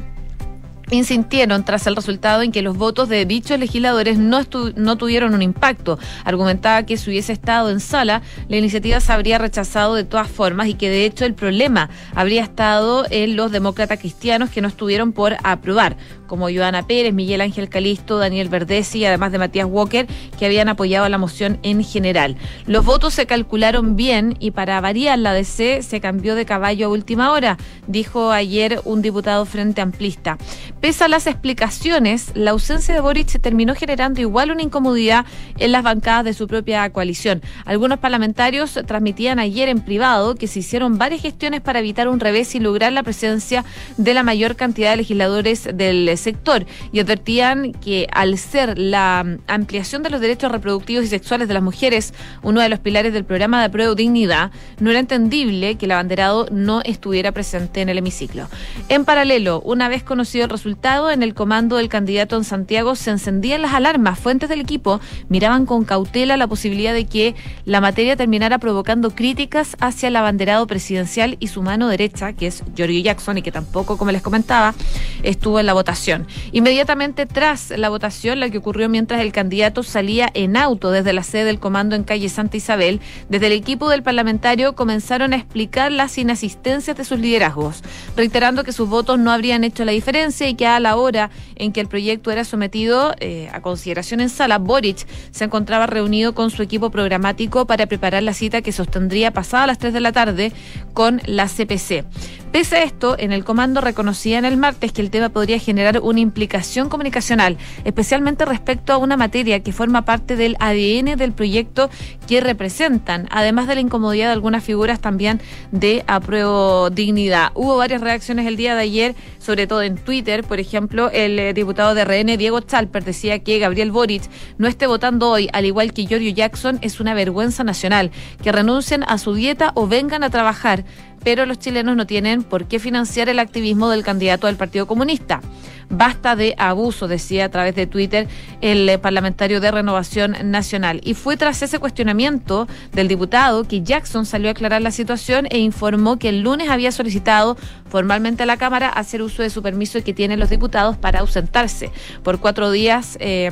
insintieron 0.90 1.64
tras 1.64 1.86
el 1.86 1.96
resultado 1.96 2.42
en 2.42 2.52
que 2.52 2.62
los 2.62 2.76
votos 2.76 3.08
de 3.08 3.24
dichos 3.24 3.58
legisladores 3.58 4.18
no, 4.18 4.40
no 4.76 4.96
tuvieron 4.96 5.34
un 5.34 5.42
impacto. 5.42 5.98
Argumentaba 6.24 6.84
que 6.84 6.96
si 6.96 7.10
hubiese 7.10 7.32
estado 7.32 7.70
en 7.70 7.80
sala, 7.80 8.22
la 8.48 8.56
iniciativa 8.56 9.00
se 9.00 9.12
habría 9.12 9.38
rechazado 9.38 9.94
de 9.94 10.04
todas 10.04 10.28
formas 10.28 10.68
y 10.68 10.74
que 10.74 10.90
de 10.90 11.04
hecho 11.04 11.24
el 11.24 11.34
problema 11.34 11.90
habría 12.14 12.42
estado 12.42 13.06
en 13.10 13.36
los 13.36 13.52
demócratas 13.52 13.98
cristianos 13.98 14.50
que 14.50 14.60
no 14.60 14.68
estuvieron 14.68 15.12
por 15.12 15.36
aprobar. 15.42 15.96
Como 16.28 16.48
Joana 16.48 16.86
Pérez, 16.86 17.12
Miguel 17.12 17.40
Ángel 17.40 17.68
Calisto, 17.68 18.18
Daniel 18.18 18.48
Verdesi, 18.48 19.04
además 19.04 19.32
de 19.32 19.38
Matías 19.38 19.66
Walker, 19.68 20.06
que 20.38 20.46
habían 20.46 20.68
apoyado 20.68 21.08
la 21.08 21.18
moción 21.18 21.58
en 21.64 21.82
general. 21.82 22.36
Los 22.66 22.84
votos 22.84 23.14
se 23.14 23.26
calcularon 23.26 23.96
bien 23.96 24.36
y 24.38 24.52
para 24.52 24.80
variar 24.80 25.18
la 25.18 25.32
DC 25.32 25.82
se 25.82 26.00
cambió 26.00 26.36
de 26.36 26.46
caballo 26.46 26.86
a 26.86 26.90
última 26.90 27.32
hora, 27.32 27.56
dijo 27.88 28.30
ayer 28.30 28.80
un 28.84 29.02
diputado 29.02 29.44
frente 29.44 29.80
amplista. 29.80 30.38
Pese 30.80 31.04
a 31.04 31.08
las 31.08 31.26
explicaciones, 31.26 32.30
la 32.34 32.52
ausencia 32.52 32.94
de 32.94 33.00
Boric 33.00 33.40
terminó 33.40 33.74
generando 33.74 34.20
igual 34.20 34.50
una 34.50 34.62
incomodidad 34.62 35.26
en 35.58 35.72
las 35.72 35.82
bancadas 35.82 36.24
de 36.24 36.34
su 36.34 36.46
propia 36.46 36.88
coalición. 36.90 37.42
Algunos 37.64 37.98
parlamentarios 37.98 38.78
transmitían 38.86 39.38
ayer 39.38 39.68
en 39.68 39.80
privado 39.80 40.34
que 40.34 40.46
se 40.46 40.60
hicieron 40.60 40.98
varias 40.98 41.22
gestiones 41.22 41.60
para 41.62 41.78
evitar 41.78 42.08
un 42.08 42.20
revés 42.20 42.54
y 42.54 42.60
lograr 42.60 42.92
la 42.92 43.02
presencia 43.02 43.64
de 43.96 44.14
la 44.14 44.22
mayor 44.22 44.56
cantidad 44.56 44.90
de 44.90 44.98
legisladores 44.98 45.68
del 45.74 46.08
sector 46.18 46.66
y 46.92 47.00
advertían 47.00 47.72
que 47.72 48.06
al 48.12 48.36
ser 48.38 48.78
la 48.78 49.24
ampliación 49.46 50.02
de 50.02 50.10
los 50.10 50.20
derechos 50.20 50.52
reproductivos 50.52 51.04
y 51.04 51.08
sexuales 51.08 51.48
de 51.48 51.54
las 51.54 51.62
mujeres 51.62 52.12
uno 52.42 52.60
de 52.60 52.68
los 52.68 52.78
pilares 52.78 53.12
del 53.12 53.24
programa 53.24 53.60
de 53.60 53.66
apruebo 53.66 53.94
dignidad, 53.94 54.50
no 54.80 54.90
era 54.90 55.00
entendible 55.00 55.76
que 55.76 55.86
el 55.86 55.92
abanderado 55.92 56.46
no 56.50 56.82
estuviera 56.84 57.32
presente 57.32 57.80
en 57.80 57.88
el 57.88 57.98
hemiciclo. 57.98 58.48
En 58.88 59.04
paralelo, 59.04 59.60
una 59.60 59.88
vez 59.88 60.02
conocido 60.02 60.44
el 60.44 60.50
resultado, 60.50 61.10
en 61.10 61.22
el 61.22 61.34
comando 61.34 61.76
del 61.76 61.88
candidato 61.88 62.36
en 62.36 62.44
Santiago 62.44 62.94
se 62.94 63.10
encendían 63.10 63.62
las 63.62 63.74
alarmas. 63.74 64.18
Fuentes 64.18 64.48
del 64.48 64.60
equipo 64.60 65.00
miraban 65.28 65.66
con 65.66 65.84
cautela 65.84 66.36
la 66.36 66.46
posibilidad 66.46 66.92
de 66.92 67.06
que 67.06 67.34
la 67.64 67.80
materia 67.80 68.16
terminara 68.16 68.58
provocando 68.58 69.10
críticas 69.10 69.76
hacia 69.80 70.08
el 70.08 70.16
abanderado 70.16 70.66
presidencial 70.66 71.36
y 71.40 71.48
su 71.48 71.62
mano 71.62 71.88
derecha, 71.88 72.32
que 72.32 72.46
es 72.46 72.62
Giorgio 72.74 73.00
Jackson, 73.02 73.38
y 73.38 73.42
que 73.42 73.52
tampoco, 73.52 73.96
como 73.96 74.10
les 74.10 74.22
comentaba, 74.22 74.74
estuvo 75.22 75.60
en 75.60 75.66
la 75.66 75.74
votación. 75.74 76.07
Inmediatamente 76.52 77.26
tras 77.26 77.70
la 77.70 77.88
votación, 77.88 78.40
la 78.40 78.50
que 78.50 78.58
ocurrió 78.58 78.88
mientras 78.88 79.20
el 79.20 79.32
candidato 79.32 79.82
salía 79.82 80.30
en 80.32 80.56
auto 80.56 80.90
desde 80.90 81.12
la 81.12 81.22
sede 81.22 81.44
del 81.44 81.58
comando 81.58 81.96
en 81.96 82.04
calle 82.04 82.28
Santa 82.28 82.56
Isabel, 82.56 83.00
desde 83.28 83.46
el 83.46 83.52
equipo 83.52 83.88
del 83.90 84.02
parlamentario 84.02 84.74
comenzaron 84.74 85.32
a 85.32 85.36
explicar 85.36 85.92
las 85.92 86.16
inasistencias 86.18 86.96
de 86.96 87.04
sus 87.04 87.18
liderazgos, 87.18 87.82
reiterando 88.16 88.64
que 88.64 88.72
sus 88.72 88.88
votos 88.88 89.18
no 89.18 89.30
habrían 89.30 89.64
hecho 89.64 89.84
la 89.84 89.92
diferencia 89.92 90.48
y 90.48 90.54
que 90.54 90.66
a 90.66 90.80
la 90.80 90.96
hora 90.96 91.30
en 91.56 91.72
que 91.72 91.80
el 91.80 91.88
proyecto 91.88 92.30
era 92.30 92.44
sometido 92.44 93.14
eh, 93.20 93.50
a 93.52 93.60
consideración 93.60 94.20
en 94.20 94.28
sala, 94.30 94.58
Boric 94.58 95.06
se 95.30 95.44
encontraba 95.44 95.86
reunido 95.86 96.34
con 96.34 96.50
su 96.50 96.62
equipo 96.62 96.90
programático 96.90 97.66
para 97.66 97.86
preparar 97.86 98.22
la 98.22 98.34
cita 98.34 98.62
que 98.62 98.72
sostendría 98.72 99.32
pasada 99.32 99.66
las 99.66 99.78
3 99.78 99.92
de 99.92 100.00
la 100.00 100.12
tarde 100.12 100.52
con 100.94 101.20
la 101.26 101.46
CPC. 101.46 102.04
Pese 102.52 102.76
a 102.76 102.82
esto, 102.82 103.14
en 103.18 103.30
el 103.30 103.44
comando 103.44 103.82
reconocían 103.82 104.46
el 104.46 104.56
martes 104.56 104.92
que 104.92 105.02
el 105.02 105.10
tema 105.10 105.28
podría 105.28 105.58
generar 105.58 106.00
una 106.00 106.20
implicación 106.20 106.88
comunicacional, 106.88 107.58
especialmente 107.84 108.46
respecto 108.46 108.94
a 108.94 108.96
una 108.96 109.18
materia 109.18 109.60
que 109.62 109.72
forma 109.72 110.06
parte 110.06 110.34
del 110.34 110.56
ADN 110.58 111.18
del 111.18 111.32
proyecto 111.32 111.90
que 112.26 112.40
representan, 112.40 113.28
además 113.30 113.68
de 113.68 113.74
la 113.74 113.82
incomodidad 113.82 114.28
de 114.28 114.32
algunas 114.32 114.64
figuras 114.64 114.98
también 114.98 115.42
de 115.72 116.04
apruebo 116.06 116.88
dignidad. 116.88 117.50
Hubo 117.54 117.76
varias 117.76 118.00
reacciones 118.00 118.46
el 118.46 118.56
día 118.56 118.74
de 118.74 118.80
ayer, 118.80 119.14
sobre 119.38 119.66
todo 119.66 119.82
en 119.82 119.96
Twitter, 119.96 120.42
por 120.42 120.58
ejemplo, 120.58 121.10
el 121.12 121.38
eh, 121.38 121.52
diputado 121.52 121.94
de 121.94 122.04
RN, 122.06 122.38
Diego 122.38 122.60
Chalper, 122.60 123.04
decía 123.04 123.40
que 123.40 123.58
Gabriel 123.58 123.92
Boric 123.92 124.22
no 124.56 124.68
esté 124.68 124.86
votando 124.86 125.28
hoy, 125.28 125.50
al 125.52 125.66
igual 125.66 125.92
que 125.92 126.06
Giorgio 126.06 126.30
Jackson, 126.30 126.78
es 126.80 126.98
una 126.98 127.12
vergüenza 127.12 127.62
nacional, 127.62 128.10
que 128.42 128.52
renuncien 128.52 129.02
a 129.02 129.18
su 129.18 129.34
dieta 129.34 129.72
o 129.74 129.86
vengan 129.86 130.22
a 130.22 130.30
trabajar 130.30 130.86
pero 131.28 131.44
los 131.44 131.58
chilenos 131.58 131.94
no 131.94 132.06
tienen 132.06 132.42
por 132.42 132.64
qué 132.64 132.78
financiar 132.78 133.28
el 133.28 133.38
activismo 133.38 133.90
del 133.90 134.02
candidato 134.02 134.46
del 134.46 134.56
Partido 134.56 134.86
Comunista. 134.86 135.42
Basta 135.90 136.34
de 136.36 136.54
abuso, 136.56 137.06
decía 137.06 137.44
a 137.44 137.48
través 137.50 137.74
de 137.74 137.86
Twitter 137.86 138.28
el 138.62 138.88
eh, 138.88 138.96
parlamentario 138.96 139.60
de 139.60 139.70
Renovación 139.70 140.36
Nacional. 140.44 141.02
Y 141.04 141.12
fue 141.12 141.36
tras 141.36 141.60
ese 141.60 141.78
cuestionamiento 141.80 142.66
del 142.92 143.08
diputado 143.08 143.64
que 143.64 143.82
Jackson 143.82 144.24
salió 144.24 144.48
a 144.48 144.52
aclarar 144.52 144.80
la 144.80 144.90
situación 144.90 145.46
e 145.50 145.58
informó 145.58 146.18
que 146.18 146.30
el 146.30 146.40
lunes 146.40 146.70
había 146.70 146.92
solicitado 146.92 147.58
formalmente 147.90 148.44
a 148.44 148.46
la 148.46 148.56
Cámara 148.56 148.88
hacer 148.88 149.20
uso 149.20 149.42
de 149.42 149.50
su 149.50 149.62
permiso 149.62 150.02
que 150.02 150.14
tienen 150.14 150.40
los 150.40 150.48
diputados 150.48 150.96
para 150.96 151.20
ausentarse 151.20 151.90
por 152.22 152.40
cuatro 152.40 152.70
días. 152.70 153.18
Eh, 153.20 153.50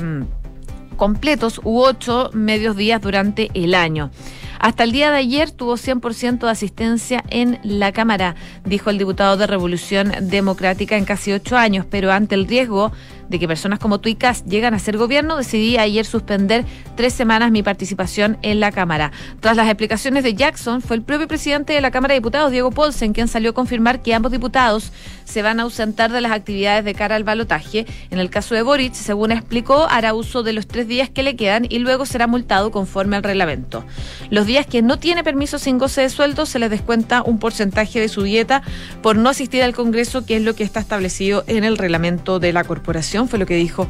completos 0.97 1.61
u 1.62 1.80
ocho 1.80 2.30
medios 2.33 2.75
días 2.75 3.02
durante 3.02 3.50
el 3.52 3.75
año. 3.75 4.11
Hasta 4.59 4.85
el 4.85 4.93
día 4.93 5.11
de 5.11 5.19
ayer 5.19 5.51
tuvo 5.51 5.75
100% 5.75 6.39
de 6.39 6.51
asistencia 6.51 7.25
en 7.31 7.59
la 7.63 7.93
Cámara, 7.93 8.35
dijo 8.65 8.91
el 8.91 8.99
diputado 8.99 9.37
de 9.37 9.47
Revolución 9.47 10.13
Democrática 10.23 10.97
en 10.97 11.05
casi 11.05 11.33
ocho 11.33 11.57
años, 11.57 11.87
pero 11.89 12.13
ante 12.13 12.35
el 12.35 12.47
riesgo 12.47 12.93
de 13.29 13.39
que 13.39 13.49
personas 13.49 13.79
como 13.79 13.99
tú 14.01 14.09
y 14.09 14.17
llegan 14.47 14.75
a 14.75 14.79
ser 14.79 14.97
gobierno, 14.97 15.37
decidí 15.37 15.79
ayer 15.79 16.07
suspender 16.07 16.65
tres 16.97 17.13
semanas 17.13 17.51
mi 17.51 17.63
participación 17.63 18.39
en 18.43 18.61
la 18.61 18.73
Cámara. 18.73 19.13
Tras 19.41 19.57
las 19.57 19.67
explicaciones 19.67 20.25
de 20.25 20.35
Jackson, 20.35 20.81
fue 20.81 20.97
el 20.97 21.03
propio 21.03 21.29
presidente 21.29 21.73
de 21.73 21.81
la 21.81 21.91
Cámara 21.91 22.15
de 22.15 22.21
Diputados, 22.21 22.51
Diego 22.51 22.71
Polsen, 22.71 23.13
quien 23.13 23.29
salió 23.29 23.51
a 23.51 23.55
confirmar 23.55 24.01
que 24.03 24.15
ambos 24.15 24.33
diputados 24.33 24.93
se 25.25 25.43
van 25.43 25.61
a 25.61 25.65
ausentar 25.65 26.13
de 26.13 26.21
las 26.21 26.33
actividades 26.33 26.85
de 26.85 26.95
cara 26.95 27.17
al 27.17 27.25
balotaje. 27.25 27.87
En 28.11 28.19
el 28.19 28.31
caso 28.31 28.55
de 28.55 28.62
Boric, 28.62 28.95
según 28.95 29.33
explicó, 29.33 29.87
hará 29.90 30.14
uso 30.14 30.42
de 30.42 30.53
los 30.53 30.66
tres 30.66 30.87
días 30.87 31.11
que 31.11 31.23
le 31.23 31.37
quedan 31.37 31.66
y 31.69 31.81
luego 31.81 32.07
será 32.07 32.27
multado 32.27 32.71
conforme 32.71 33.16
al 33.16 33.23
reglamento. 33.23 33.85
Los 34.31 34.45
días 34.46 34.66
que 34.66 34.82
no 34.82 34.98
tiene 34.98 35.24
permiso 35.24 35.59
sin 35.59 35.78
goce 35.78 36.02
de 36.02 36.11
sueldo 36.11 36.46
se 36.46 36.59
les 36.59 36.70
descuenta 36.70 37.22
un 37.22 37.38
porcentaje 37.38 38.00
de 38.00 38.09
su 38.09 38.22
dieta 38.22 38.62
por 39.02 39.16
no 39.16 39.28
asistir 39.28 39.62
al 39.62 39.74
Congreso, 39.74 40.24
que 40.24 40.37
es 40.37 40.42
lo 40.42 40.54
que 40.54 40.64
está 40.64 40.80
establecido 40.80 41.44
en 41.46 41.64
el 41.64 41.76
reglamento 41.76 42.38
de 42.38 42.52
la 42.52 42.64
corporación 42.64 43.28
fue 43.28 43.38
lo 43.38 43.46
que 43.46 43.56
dijo 43.56 43.88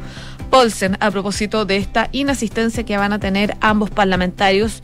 Paulsen 0.49 0.97
a 0.99 1.11
propósito 1.11 1.65
de 1.65 1.77
esta 1.77 2.09
inasistencia 2.11 2.83
que 2.83 2.97
van 2.97 3.13
a 3.13 3.19
tener 3.19 3.57
ambos 3.61 3.89
parlamentarios 3.89 4.81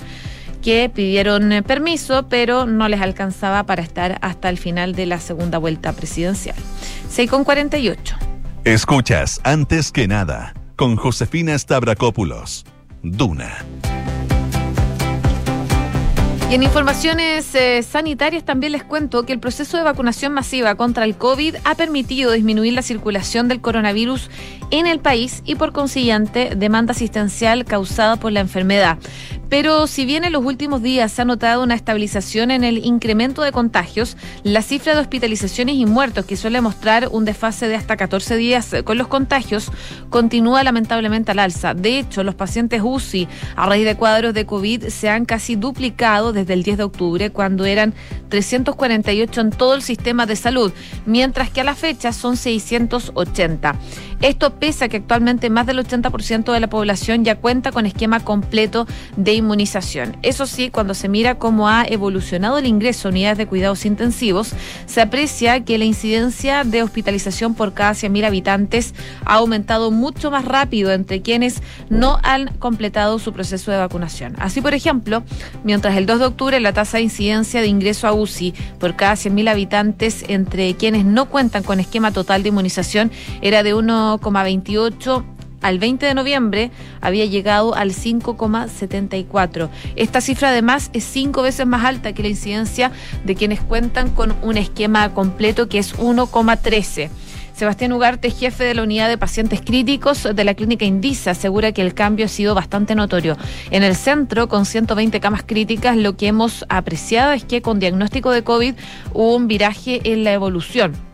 que 0.62 0.90
pidieron 0.90 1.52
eh, 1.52 1.62
permiso, 1.62 2.28
pero 2.30 2.66
no 2.66 2.88
les 2.88 3.02
alcanzaba 3.02 3.64
para 3.64 3.82
estar 3.82 4.18
hasta 4.22 4.50
el 4.50 4.58
final 4.58 4.96
de 4.96 5.06
la 5.06 5.20
segunda 5.20 5.58
vuelta 5.58 5.92
presidencial. 5.92 6.56
6 7.10 7.30
con 7.30 7.44
48. 7.44 8.16
Escuchas, 8.64 9.42
antes 9.44 9.92
que 9.92 10.08
nada, 10.08 10.54
con 10.78 10.96
Josefina 10.96 11.58
Stavrakopoulos. 11.58 12.66
Duna 13.02 13.66
en 16.54 16.62
informaciones 16.62 17.56
eh, 17.56 17.82
sanitarias 17.82 18.44
también 18.44 18.74
les 18.74 18.84
cuento 18.84 19.24
que 19.24 19.34
el 19.34 19.40
proceso 19.40 19.76
de 19.76 19.82
vacunación 19.82 20.34
masiva 20.34 20.76
contra 20.76 21.04
el 21.04 21.16
COVID 21.16 21.56
ha 21.64 21.74
permitido 21.74 22.32
disminuir 22.32 22.74
la 22.74 22.84
circulación 22.84 23.48
del 23.48 23.60
coronavirus 23.60 24.30
en 24.70 24.86
el 24.86 25.00
país 25.00 25.42
y 25.46 25.56
por 25.56 25.72
consiguiente 25.72 26.54
demanda 26.56 26.92
asistencial 26.92 27.66
causada 27.66 28.18
por 28.18 28.32
la 28.32 28.42
enfermedad. 28.42 29.00
Pero 29.54 29.86
si 29.86 30.04
bien 30.04 30.24
en 30.24 30.34
los 30.34 30.44
últimos 30.44 30.82
días 30.82 31.12
se 31.12 31.22
ha 31.22 31.26
notado 31.26 31.62
una 31.62 31.76
estabilización 31.76 32.50
en 32.50 32.64
el 32.64 32.84
incremento 32.84 33.44
de 33.44 33.52
contagios, 33.52 34.18
la 34.42 34.64
cifra 34.64 34.96
de 34.96 35.02
hospitalizaciones 35.02 35.76
y 35.76 35.86
muertos, 35.86 36.26
que 36.26 36.36
suele 36.38 36.60
mostrar 36.60 37.10
un 37.12 37.24
desfase 37.24 37.68
de 37.68 37.76
hasta 37.76 37.96
14 37.96 38.36
días 38.36 38.72
con 38.84 38.98
los 38.98 39.08
contagios, 39.08 39.72
continúa 40.10 40.64
lamentablemente 40.64 41.30
al 41.30 41.38
alza. 41.38 41.76
De 41.76 42.00
hecho, 42.00 42.24
los 42.24 42.34
pacientes 42.34 42.82
UCI 42.84 43.28
a 43.56 43.68
raíz 43.68 43.86
de 43.86 43.96
cuadros 43.96 44.34
de 44.34 44.48
COVID 44.48 44.88
se 44.88 45.10
han 45.10 45.26
casi 45.26 45.56
duplicado 45.56 46.34
desde 46.34 46.54
el 46.54 46.64
10 46.64 46.80
de 46.80 46.84
octubre, 46.86 47.30
cuando 47.30 47.66
eran 47.66 47.94
348 48.30 49.40
en 49.40 49.52
todo 49.52 49.76
el 49.76 49.84
sistema 49.84 50.26
de 50.26 50.36
salud, 50.36 50.74
mientras 51.06 51.52
que 51.52 51.62
a 51.62 51.64
la 51.64 51.76
fecha 51.76 52.12
son 52.12 52.38
680. 52.38 53.76
Esto 54.24 54.52
pese 54.52 54.86
a 54.86 54.88
que 54.88 54.96
actualmente 54.98 55.50
más 55.50 55.68
del 55.68 55.80
80% 55.80 56.54
de 56.54 56.60
la 56.62 56.70
población 56.70 57.26
ya 57.26 57.36
cuenta 57.36 57.74
con 57.74 57.86
esquema 57.86 58.22
completo 58.22 58.88
de 59.18 59.34
inmunización. 59.34 60.16
Eso 60.22 60.46
sí, 60.46 60.70
cuando 60.70 60.94
se 60.94 61.10
mira 61.10 61.36
cómo 61.36 61.68
ha 61.68 61.84
evolucionado 61.84 62.58
el 62.58 62.66
ingreso 62.66 63.10
a 63.10 63.12
unidades 63.12 63.38
de 63.38 63.48
cuidados 63.48 63.86
intensivos, 63.86 64.54
se 64.86 65.02
aprecia 65.02 65.66
que 65.66 65.78
la 65.78 65.84
incidencia 65.84 66.64
de 66.64 66.84
hospitalización 66.84 67.54
por 67.54 67.74
cada 67.74 67.92
100.000 67.92 68.26
habitantes 68.26 68.94
ha 69.26 69.34
aumentado 69.34 69.92
mucho 69.92 70.32
más 70.32 70.46
rápido 70.46 70.94
entre 70.94 71.22
quienes 71.22 71.62
no 71.90 72.18
han 72.24 72.48
completado 72.60 73.20
su 73.20 73.34
proceso 73.34 73.72
de 73.72 73.78
vacunación. 73.78 74.36
Así, 74.40 74.62
por 74.62 74.74
ejemplo, 74.74 75.24
mientras 75.66 75.98
el 75.98 76.06
2 76.06 76.20
de 76.20 76.26
octubre 76.28 76.60
la 76.62 76.72
tasa 76.72 76.96
de 76.96 77.04
incidencia 77.04 77.60
de 77.60 77.68
ingreso 77.68 78.08
a 78.08 78.14
UCI 78.14 78.54
por 78.80 78.96
cada 78.96 79.16
100.000 79.16 79.50
habitantes 79.50 80.24
entre 80.30 80.76
quienes 80.76 81.04
no 81.04 81.26
cuentan 81.26 81.64
con 81.64 81.82
esquema 81.82 82.14
total 82.14 82.42
de 82.42 82.50
inmunización 82.50 83.12
era 83.42 83.64
de 83.64 83.74
1 83.74 84.13
1,28 84.20 85.24
al 85.64 85.80
20 85.80 86.06
de 86.06 86.14
noviembre 86.14 86.72
había 87.02 87.26
llegado 87.26 87.74
al 87.74 87.92
5,74. 87.92 89.70
Esta 89.96 90.22
cifra 90.22 90.50
además 90.50 90.92
es 90.94 91.04
cinco 91.06 91.42
veces 91.42 91.66
más 91.66 91.86
alta 91.86 92.14
que 92.14 92.22
la 92.22 92.30
incidencia 92.30 92.92
de 93.24 93.36
quienes 93.36 93.62
cuentan 93.62 94.10
con 94.10 94.36
un 94.44 94.58
esquema 94.58 95.14
completo 95.14 95.70
que 95.70 95.80
es 95.80 95.98
1,13. 95.98 97.10
Sebastián 97.56 97.94
Ugarte, 97.94 98.32
jefe 98.32 98.64
de 98.64 98.74
la 98.74 98.84
unidad 98.84 99.08
de 99.08 99.18
pacientes 99.18 99.62
críticos 99.62 100.28
de 100.34 100.44
la 100.44 100.56
clínica 100.56 100.86
Indisa, 100.86 101.32
asegura 101.32 101.72
que 101.72 101.84
el 101.84 101.94
cambio 101.94 102.26
ha 102.26 102.30
sido 102.30 102.56
bastante 102.56 102.96
notorio. 102.96 103.38
En 103.70 103.84
el 103.84 103.96
centro, 103.96 104.50
con 104.50 104.66
120 104.66 105.20
camas 105.20 105.44
críticas, 105.46 105.96
lo 105.96 106.18
que 106.18 106.28
hemos 106.28 106.66
apreciado 106.68 107.32
es 107.32 107.44
que 107.44 107.62
con 107.62 107.80
diagnóstico 107.80 108.32
de 108.32 108.44
COVID 108.44 108.74
hubo 109.14 109.36
un 109.36 109.48
viraje 109.48 110.02
en 110.04 110.24
la 110.24 110.34
evolución 110.34 111.13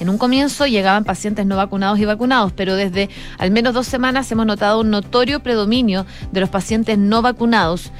En 0.00 0.08
un 0.08 0.18
comienzo 0.18 0.66
llegaban 0.66 1.04
pacientes 1.04 1.44
no 1.46 1.56
vacunados 1.56 1.98
y 1.98 2.04
vacunados, 2.04 2.52
pero 2.52 2.76
desde 2.76 3.08
al 3.38 3.50
menos 3.50 3.74
dos 3.74 3.86
semanas 3.86 4.30
hemos 4.30 4.46
notado 4.46 4.80
un 4.80 4.90
notorio 4.90 5.40
predominio 5.40 6.06
de 6.30 6.40
los 6.40 6.48
pacientes 6.50 6.98
no 6.98 7.20
vacunados. 7.20 7.90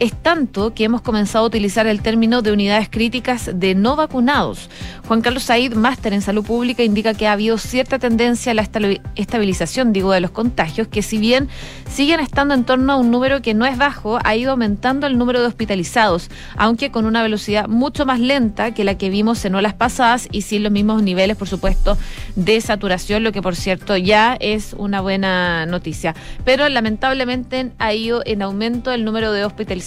Es 0.00 0.12
tanto 0.12 0.74
que 0.74 0.82
hemos 0.82 1.02
comenzado 1.02 1.44
a 1.44 1.48
utilizar 1.48 1.86
el 1.86 2.02
término 2.02 2.42
de 2.42 2.50
unidades 2.50 2.88
críticas 2.90 3.48
de 3.54 3.76
no 3.76 3.94
vacunados. 3.94 4.68
Juan 5.06 5.20
Carlos 5.20 5.44
Said, 5.44 5.74
máster 5.74 6.12
en 6.12 6.20
salud 6.20 6.44
pública, 6.44 6.82
indica 6.82 7.14
que 7.14 7.28
ha 7.28 7.32
habido 7.32 7.58
cierta 7.58 8.00
tendencia 8.00 8.50
a 8.50 8.54
la 8.56 8.68
estabilización, 9.14 9.92
digo, 9.92 10.10
de 10.10 10.20
los 10.20 10.32
contagios, 10.32 10.88
que 10.88 11.02
si 11.02 11.18
bien 11.18 11.48
siguen 11.88 12.18
estando 12.18 12.54
en 12.54 12.64
torno 12.64 12.92
a 12.92 12.96
un 12.96 13.12
número 13.12 13.40
que 13.40 13.54
no 13.54 13.66
es 13.66 13.78
bajo, 13.78 14.18
ha 14.24 14.34
ido 14.34 14.50
aumentando 14.50 15.06
el 15.06 15.16
número 15.16 15.40
de 15.40 15.46
hospitalizados, 15.46 16.28
aunque 16.56 16.90
con 16.90 17.04
una 17.06 17.22
velocidad 17.22 17.68
mucho 17.68 18.04
más 18.04 18.18
lenta 18.18 18.74
que 18.74 18.82
la 18.82 18.98
que 18.98 19.10
vimos 19.10 19.44
en 19.44 19.54
olas 19.54 19.74
pasadas 19.74 20.26
y 20.32 20.42
sin 20.42 20.64
los 20.64 20.72
mismos 20.72 21.04
niveles, 21.04 21.36
por 21.36 21.46
supuesto, 21.46 21.96
de 22.34 22.60
saturación, 22.60 23.22
lo 23.22 23.30
que 23.30 23.42
por 23.42 23.54
cierto 23.54 23.96
ya 23.96 24.36
es 24.40 24.74
una 24.76 25.00
buena 25.00 25.66
noticia. 25.66 26.16
Pero 26.44 26.68
lamentablemente 26.68 27.70
ha 27.78 27.94
ido 27.94 28.22
en 28.26 28.42
aumento 28.42 28.90
el 28.90 29.04
número 29.04 29.30
de 29.30 29.44
hospitalizados 29.44 29.83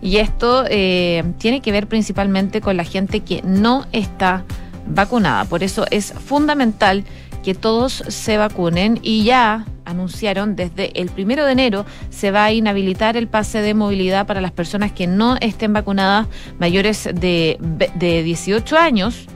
y 0.00 0.16
esto 0.16 0.64
eh, 0.68 1.24
tiene 1.38 1.60
que 1.60 1.72
ver 1.72 1.86
principalmente 1.86 2.60
con 2.60 2.76
la 2.76 2.84
gente 2.84 3.20
que 3.20 3.42
no 3.42 3.86
está 3.92 4.44
vacunada. 4.86 5.44
Por 5.44 5.62
eso 5.62 5.86
es 5.90 6.12
fundamental 6.12 7.04
que 7.42 7.54
todos 7.54 8.02
se 8.08 8.38
vacunen 8.38 8.98
y 9.02 9.24
ya 9.24 9.66
anunciaron 9.84 10.56
desde 10.56 10.98
el 10.98 11.10
primero 11.10 11.44
de 11.44 11.52
enero 11.52 11.84
se 12.08 12.30
va 12.30 12.44
a 12.44 12.52
inhabilitar 12.52 13.18
el 13.18 13.28
pase 13.28 13.60
de 13.60 13.74
movilidad 13.74 14.26
para 14.26 14.40
las 14.40 14.50
personas 14.50 14.92
que 14.92 15.06
no 15.06 15.36
estén 15.40 15.74
vacunadas 15.74 16.26
mayores 16.58 17.04
de, 17.04 17.58
de 17.60 18.22
18 18.22 18.78
años 18.78 19.26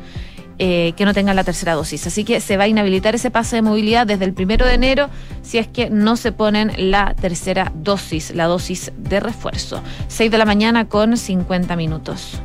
eh, 0.59 0.93
que 0.97 1.05
no 1.05 1.15
tengan 1.15 1.37
la 1.37 1.45
tercera 1.45 1.75
dosis. 1.75 2.07
Así 2.07 2.25
que 2.25 2.41
se 2.41 2.57
va 2.57 2.65
a 2.65 2.69
inhabilitar 2.69 3.15
ese 3.15 3.31
pase 3.31 3.57
de 3.57 3.63
movilidad 3.63 4.07
desde 4.07 4.25
el 4.25 4.35
primero 4.35 4.67
de 4.67 4.75
enero 4.75 5.09
si 5.43 5.59
es 5.59 5.69
que 5.69 5.91
no 5.91 6.17
se 6.17 6.33
ponen 6.33 6.73
la 6.91 7.15
tercera 7.15 7.73
dosis, 7.75 8.35
la 8.35 8.47
dosis 8.47 8.93
de 8.97 9.21
refuerzo. 9.21 9.83
6 10.09 10.31
de 10.31 10.39
la 10.39 10.45
mañana 10.45 10.89
con 10.89 11.17
50 11.17 11.77
minutos. 11.77 12.41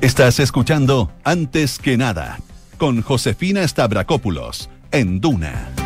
Estás 0.00 0.40
escuchando 0.40 1.12
Antes 1.22 1.78
que 1.78 1.96
nada 1.96 2.40
con 2.76 3.02
Josefina 3.02 3.66
Stavrakopoulos 3.66 4.68
en 4.90 5.20
Duna. 5.20 5.81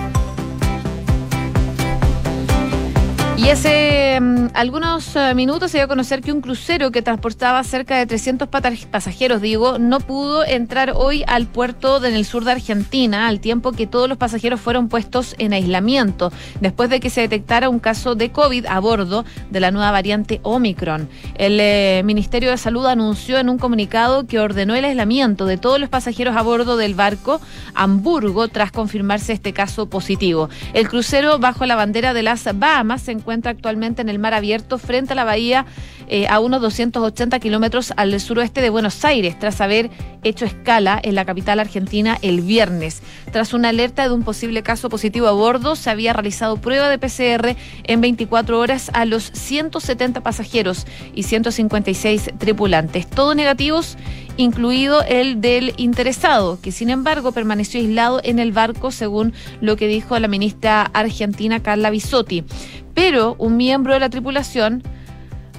Y 3.37 3.51
hace 3.51 4.19
mm, 4.19 4.47
algunos 4.55 5.15
eh, 5.15 5.35
minutos 5.35 5.71
se 5.71 5.77
dio 5.77 5.85
a 5.85 5.89
conocer 5.89 6.23
que 6.23 6.33
un 6.33 6.41
crucero 6.41 6.91
que 6.91 7.03
transportaba 7.03 7.63
cerca 7.65 7.99
de 7.99 8.07
300 8.07 8.49
pasajeros, 8.49 9.43
digo, 9.43 9.79
no 9.79 10.01
pudo 10.01 10.43
entrar 10.43 10.95
hoy 10.97 11.23
al 11.27 11.47
puerto 11.47 12.03
en 12.03 12.15
el 12.15 12.25
sur 12.25 12.45
de 12.45 12.53
Argentina, 12.53 13.29
al 13.29 13.41
tiempo 13.41 13.73
que 13.73 13.87
todos 13.87 14.09
los 14.09 14.17
pasajeros 14.17 14.59
fueron 14.59 14.89
puestos 14.89 15.35
en 15.39 15.53
aislamiento, 15.53 16.33
después 16.61 16.89
de 16.89 16.99
que 16.99 17.11
se 17.11 17.21
detectara 17.21 17.69
un 17.69 17.79
caso 17.79 18.15
de 18.15 18.33
COVID 18.33 18.65
a 18.67 18.81
bordo 18.81 19.27
de 19.51 19.61
la 19.61 19.71
nueva 19.71 19.91
variante 19.91 20.41
Omicron. 20.43 21.07
El 21.37 21.59
eh, 21.61 22.01
Ministerio 22.07 22.51
de 22.51 22.57
Salud 22.57 22.87
anunció 22.87 23.39
en 23.39 23.51
un 23.51 23.59
comunicado 23.59 24.27
que 24.27 24.41
ordenó 24.41 24.75
el 24.75 24.87
aislamiento 24.87 25.45
de 25.45 25.59
todos 25.59 25.79
los 25.79 25.91
pasajeros 25.91 26.37
a 26.37 26.43
bordo 26.43 26.79
del 26.79 26.95
barco 26.95 27.39
Hamburgo 27.75 28.49
tras 28.49 28.73
confirmarse 28.73 29.35
este 29.35 29.53
caso 29.53 29.91
positivo. 29.91 30.49
El 30.73 30.89
crucero 30.89 31.39
bajo 31.39 31.67
la 31.67 31.77
bandera 31.77 32.15
de 32.15 32.23
las 32.23 32.49
Bahamas 32.59 33.03
se 33.03 33.26
encuentra 33.27 33.51
actualmente 33.51 34.03
en 34.03 34.09
el 34.09 34.21
mar 34.21 34.35
abierto 34.35 34.79
frente 34.79 35.15
a 35.15 35.17
la 35.17 35.25
bahía 35.25 35.67
eh, 36.07 36.29
a 36.29 36.39
unos 36.39 36.61
280 36.61 37.41
kilómetros 37.41 37.93
al 37.97 38.21
suroeste 38.21 38.61
de 38.61 38.71
Buenos 38.71 39.05
Aires, 39.05 39.37
tras 39.37 39.61
haber 39.61 39.91
hecho 40.23 40.45
escala 40.45 41.01
en 41.03 41.17
la 41.17 41.25
capital 41.25 41.59
argentina 41.59 42.19
el 42.23 42.41
viernes. 42.43 43.03
Tras 43.33 43.53
una 43.53 43.71
alerta 43.71 44.07
de 44.07 44.15
un 44.15 44.23
posible 44.23 44.63
caso 44.63 44.89
positivo 44.89 45.27
a 45.27 45.33
bordo, 45.33 45.75
se 45.75 45.91
había 45.91 46.13
realizado 46.13 46.59
prueba 46.59 46.89
de 46.89 46.99
PCR 46.99 47.57
en 47.83 48.01
24 48.01 48.61
horas 48.61 48.93
a 48.95 49.05
los 49.05 49.25
170 49.33 50.21
pasajeros 50.21 50.87
y 51.13 51.25
156 51.25 52.31
tripulantes, 52.39 53.09
todos 53.09 53.35
negativos 53.35 53.97
incluido 54.37 55.03
el 55.03 55.41
del 55.41 55.73
interesado, 55.79 56.61
que 56.61 56.71
sin 56.71 56.91
embargo 56.91 57.33
permaneció 57.33 57.81
aislado 57.81 58.21
en 58.23 58.39
el 58.39 58.53
barco, 58.53 58.91
según 58.91 59.33
lo 59.61 59.77
que 59.77 59.89
dijo 59.89 60.19
la 60.19 60.29
ministra 60.29 60.83
argentina 60.83 61.63
Carla 61.63 61.91
Bisotti 61.91 62.45
pero 62.97 63.37
un 63.39 63.59
miembro 63.59 63.93
de 63.93 64.01
la 64.01 64.09
tripulación 64.09 64.83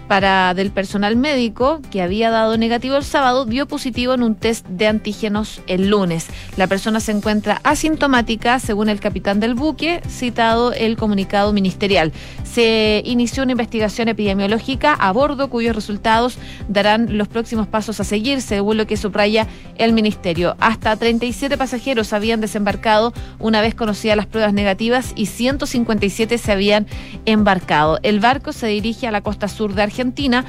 para 0.07 0.53
del 0.53 0.71
personal 0.71 1.15
médico 1.15 1.81
que 1.91 2.01
había 2.01 2.29
dado 2.29 2.57
negativo 2.57 2.95
el 2.95 3.03
sábado 3.03 3.45
dio 3.45 3.67
positivo 3.67 4.13
en 4.13 4.23
un 4.23 4.35
test 4.35 4.65
de 4.67 4.87
antígenos 4.87 5.61
el 5.67 5.89
lunes. 5.89 6.27
La 6.55 6.67
persona 6.67 6.99
se 6.99 7.11
encuentra 7.11 7.59
asintomática, 7.63 8.59
según 8.59 8.89
el 8.89 8.99
capitán 8.99 9.39
del 9.39 9.53
buque, 9.53 10.01
citado 10.07 10.71
el 10.71 10.95
comunicado 10.95 11.51
ministerial. 11.51 12.13
Se 12.43 13.01
inició 13.05 13.43
una 13.43 13.51
investigación 13.51 14.07
epidemiológica 14.07 14.93
a 14.93 15.11
bordo 15.11 15.49
cuyos 15.49 15.75
resultados 15.75 16.37
darán 16.69 17.17
los 17.17 17.27
próximos 17.27 17.67
pasos 17.67 17.99
a 17.99 18.03
seguir, 18.03 18.41
según 18.41 18.77
lo 18.77 18.87
que 18.87 18.97
subraya 18.97 19.47
el 19.77 19.93
ministerio. 19.93 20.55
Hasta 20.59 20.95
37 20.95 21.57
pasajeros 21.57 22.13
habían 22.13 22.41
desembarcado 22.41 23.13
una 23.39 23.61
vez 23.61 23.75
conocidas 23.75 24.15
las 24.15 24.25
pruebas 24.25 24.53
negativas 24.53 25.11
y 25.15 25.25
157 25.25 26.37
se 26.37 26.51
habían 26.51 26.87
embarcado. 27.25 27.99
El 28.03 28.19
barco 28.19 28.53
se 28.53 28.67
dirige 28.67 29.07
a 29.07 29.11
la 29.11 29.21
costa 29.21 29.47
sur 29.47 29.73
de 29.73 29.83
Argentina 29.83 29.96
Argentina, 29.97 30.45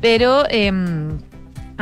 pero... 0.00 0.44
Em, 0.50 1.18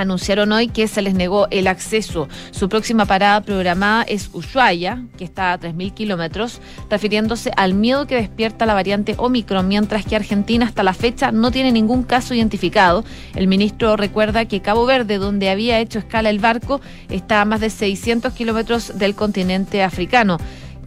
anunciaron 0.01 0.53
hoy 0.53 0.69
que 0.69 0.87
se 0.87 1.03
les 1.03 1.15
negó 1.15 1.49
el 1.51 1.67
acceso. 1.67 2.29
Su 2.53 2.69
próxima 2.69 3.05
parada 3.05 3.41
programada 3.41 4.05
es 4.05 4.31
Ushuaia, 4.33 5.03
que 5.17 5.25
está 5.25 5.53
a 5.53 5.59
3.000 5.59 5.93
kilómetros, 5.93 6.61
refiriéndose 6.89 7.51
al 7.57 7.75
miedo 7.75 8.07
que 8.07 8.15
despierta 8.15 8.65
la 8.65 8.75
variante 8.75 9.17
Omicron, 9.19 9.67
mientras 9.67 10.07
que 10.07 10.15
Argentina 10.15 10.67
hasta 10.67 10.85
la 10.85 10.95
fecha 10.95 11.33
no 11.33 11.51
tiene 11.51 11.73
ningún 11.73 12.05
caso 12.05 12.33
identificado. 12.33 13.05
El 13.35 13.49
ministro 13.49 13.97
recuerda 13.97 14.45
que 14.45 14.63
Cabo 14.63 14.87
Verde, 14.87 15.19
donde 15.19 15.51
había 15.51 15.81
hecho 15.81 15.99
escala 15.99 16.31
el 16.31 16.39
barco, 16.39 16.81
está 17.11 17.41
a 17.41 17.45
más 17.45 17.61
de 17.61 17.71
600 17.71 18.33
kilómetros 18.35 18.97
del 18.99 19.17
continente 19.17 19.83
africano 19.83 20.39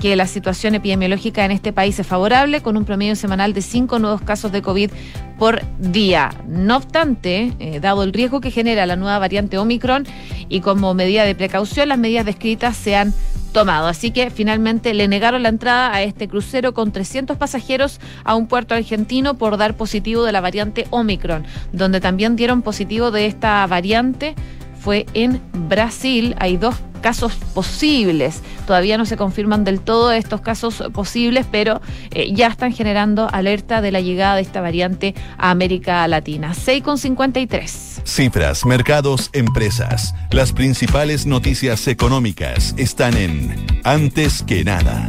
que 0.02 0.16
la 0.16 0.26
situación 0.26 0.74
epidemiológica 0.74 1.46
en 1.46 1.52
este 1.52 1.72
país 1.72 2.00
es 2.00 2.08
favorable, 2.08 2.62
con 2.62 2.76
un 2.76 2.86
promedio 2.86 3.16
semanal 3.16 3.54
de 3.54 3.62
cinco 3.62 4.00
nuevos 4.00 4.22
casos 4.22 4.52
de 4.52 4.64
COVID 4.64 4.90
por 5.38 5.62
día. 5.80 6.32
No 6.48 6.78
obstante, 6.78 7.54
eh, 7.60 7.80
dado 7.80 8.02
el 8.04 8.12
riesgo 8.12 8.42
que 8.42 8.50
genera 8.50 8.88
la 8.88 8.96
nueva 8.96 9.20
variante 9.20 9.60
Omicron 9.60 10.08
y 10.50 10.62
como 10.62 10.94
medida 10.96 11.24
de 11.24 11.36
precaución, 11.36 11.90
las 11.90 12.00
medidas 12.00 12.26
descritas 12.26 12.76
se 12.76 12.96
han 12.96 13.14
tomado. 13.54 13.88
Así 13.88 14.10
que 14.10 14.32
finalmente 14.32 14.94
le 14.96 15.08
negaron 15.08 15.44
la 15.44 15.50
entrada 15.50 15.94
a 15.94 16.02
este 16.02 16.28
crucero 16.28 16.74
con 16.74 16.92
300 16.92 17.38
pasajeros 17.38 18.00
a 18.24 18.36
un 18.36 18.48
puerto 18.48 18.74
argentino 18.74 19.36
por 19.36 19.58
dar 19.58 19.78
positivo 19.78 20.24
de 20.24 20.32
la 20.32 20.42
variante 20.42 20.88
Omicron, 20.90 21.46
donde 21.74 22.02
también 22.02 22.36
dieron 22.36 22.64
positivo 22.64 23.12
de 23.12 23.28
esta 23.28 23.68
variante 23.68 24.36
fue 24.80 25.06
en 25.14 25.42
Brasil. 25.70 26.36
Hay 26.40 26.58
dos 26.58 26.76
casos 27.02 27.34
posibles. 27.54 28.42
Todavía 28.66 28.98
no 28.98 29.06
se 29.06 29.18
confirman 29.18 29.64
del 29.64 29.82
todo 29.82 30.12
estos 30.12 30.42
casos 30.42 30.84
posibles, 30.94 31.46
pero 31.52 31.82
eh, 32.12 32.32
ya 32.34 32.48
están 32.48 32.74
generando 32.74 33.28
alerta 33.32 33.82
de 33.82 33.92
la 33.92 34.02
llegada 34.02 34.36
de 34.36 34.42
esta 34.42 34.62
variante 34.62 35.16
a 35.38 35.52
América 35.52 36.08
Latina. 36.08 36.54
6,53. 36.54 38.04
Cifras, 38.06 38.66
mercados, 38.66 39.30
empresas. 39.34 40.14
Las 40.32 40.54
principales 40.54 41.26
noticias 41.26 41.88
económicas 41.88 42.74
están 42.78 43.18
en 43.18 43.66
Antes 43.84 44.44
que 44.44 44.64
nada 44.64 45.08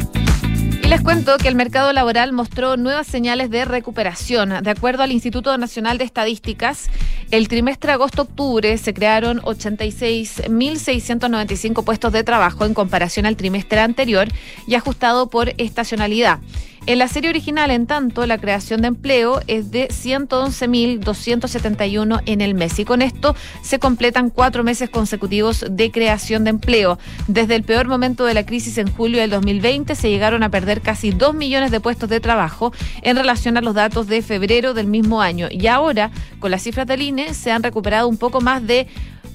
les 0.93 1.01
cuento 1.01 1.39
que 1.39 1.49
el 1.49 1.55
mercado 1.55 1.91
laboral 1.95 2.35
mostró 2.35 2.77
nuevas 2.77 3.07
señales 3.07 3.49
de 3.49 3.65
recuperación. 3.65 4.63
De 4.63 4.69
acuerdo 4.69 5.03
al 5.03 5.11
Instituto 5.11 5.57
Nacional 5.57 5.97
de 5.97 6.05
Estadísticas, 6.05 6.91
el 7.31 7.49
trimestre 7.49 7.93
agosto-octubre 7.93 8.77
se 8.77 8.93
crearon 8.93 9.41
86.695 9.41 11.83
puestos 11.83 12.13
de 12.13 12.25
trabajo 12.25 12.67
en 12.67 12.75
comparación 12.75 13.25
al 13.25 13.39
trimestre 13.39 13.81
anterior 13.81 14.29
y 14.67 14.75
ajustado 14.75 15.31
por 15.31 15.55
estacionalidad. 15.57 16.41
En 16.85 16.99
la 16.99 17.07
serie 17.07 17.31
original, 17.31 17.71
en 17.71 17.87
tanto, 17.87 18.27
la 18.27 18.39
creación 18.39 18.83
de 18.83 18.89
empleo 18.89 19.41
es 19.47 19.71
de 19.71 19.87
111.271 19.87 22.23
en 22.27 22.41
el 22.41 22.55
mes 22.55 22.77
y 22.81 22.85
con 22.85 23.03
esto 23.03 23.37
se 23.63 23.79
completan 23.79 24.31
cuatro 24.31 24.65
meses 24.65 24.91
consecutivos 24.91 25.65
de 25.71 25.93
creación 25.93 26.43
de 26.43 26.51
empleo. 26.51 26.99
Desde 27.29 27.55
el 27.55 27.63
peor 27.63 27.87
momento 27.87 28.25
de 28.25 28.35
la 28.35 28.45
crisis 28.45 28.79
en 28.79 28.93
julio 28.93 29.21
del 29.21 29.31
2020 29.31 29.95
se 29.95 30.11
llegaron 30.11 30.43
a 30.43 30.51
perder 30.51 30.81
casi 30.81 31.13
2 31.13 31.37
millones 31.37 31.71
de 31.71 31.79
puestos 31.79 32.09
de 32.09 32.19
trabajo 32.19 32.73
en 33.03 33.17
relación 33.17 33.57
a 33.57 33.61
los 33.61 33.77
datos 33.77 34.09
de 34.09 34.21
febrero 34.21 34.75
del 34.75 34.89
mismo 34.89 35.23
año 35.23 35.47
y 35.53 35.69
ahora, 35.69 36.11
con 36.41 36.51
las 36.51 36.65
cifras 36.65 36.89
del 36.89 37.03
INE, 37.03 37.35
se 37.35 37.53
han 37.53 37.63
recuperado 37.63 38.09
un 38.09 38.17
poco 38.17 38.41
más 38.41 38.67
de 38.67 38.89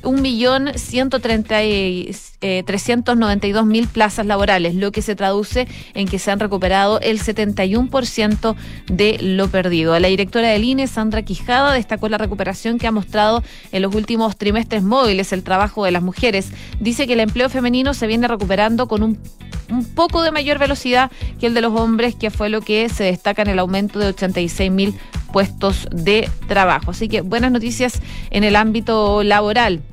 1.132.000 0.03 2.31
eh, 2.41 2.63
plazas 3.91 4.25
laborales, 4.25 4.75
lo 4.75 4.91
que 4.91 5.01
se 5.01 5.15
traduce 5.15 5.67
en 5.93 6.07
que 6.07 6.19
se 6.19 6.31
han 6.31 6.39
recuperado 6.39 6.99
el 7.01 7.19
71% 7.19 8.55
de 8.88 9.17
lo 9.21 9.49
perdido. 9.49 9.99
La 9.99 10.07
directora 10.07 10.47
del 10.49 10.63
INE, 10.63 10.88
Sandra 10.88 11.23
Quijada, 11.23 11.73
destacó 11.73 12.07
la 12.10 12.17
recuperación 12.17 12.79
que 12.79 12.88
ha 12.88 12.91
mostrado 12.91 13.43
en 13.71 13.81
los 13.81 13.95
últimos 13.95 14.38
trimestres 14.38 14.83
móviles 14.83 15.33
el 15.33 15.43
trabajo 15.43 15.86
de 15.86 15.91
las 15.91 16.03
mujeres. 16.03 16.51
Dice 16.79 17.07
que 17.07 17.13
el 17.13 17.21
empleo 17.21 17.49
femenino 17.49 17.93
se 17.93 18.07
viene 18.07 18.27
recuperando 18.27 18.88
con 18.88 19.03
un 19.03 19.19
un 19.69 19.86
poco 19.86 20.21
de 20.21 20.31
mayor 20.31 20.60
velocidad 20.60 21.12
que 21.39 21.47
el 21.47 21.53
de 21.53 21.62
los 21.62 21.73
hombres, 21.73 22.15
que 22.15 22.31
fue 22.31 22.49
lo 22.49 22.62
que 22.62 22.89
se 22.89 23.03
destaca 23.03 23.41
en 23.41 23.49
el 23.49 23.60
aumento 23.60 23.99
de 23.99 24.07
86 24.07 24.71
mil 24.71 24.95
puestos 25.38 25.88
de 25.91 26.28
trabajo. 26.47 26.89
Así 26.89 27.08
que 27.08 27.21
buenas 27.21 27.52
noticias 27.52 28.02
en 28.32 28.43
el 28.43 28.56
ámbito 28.56 29.21
laboral. 29.21 29.84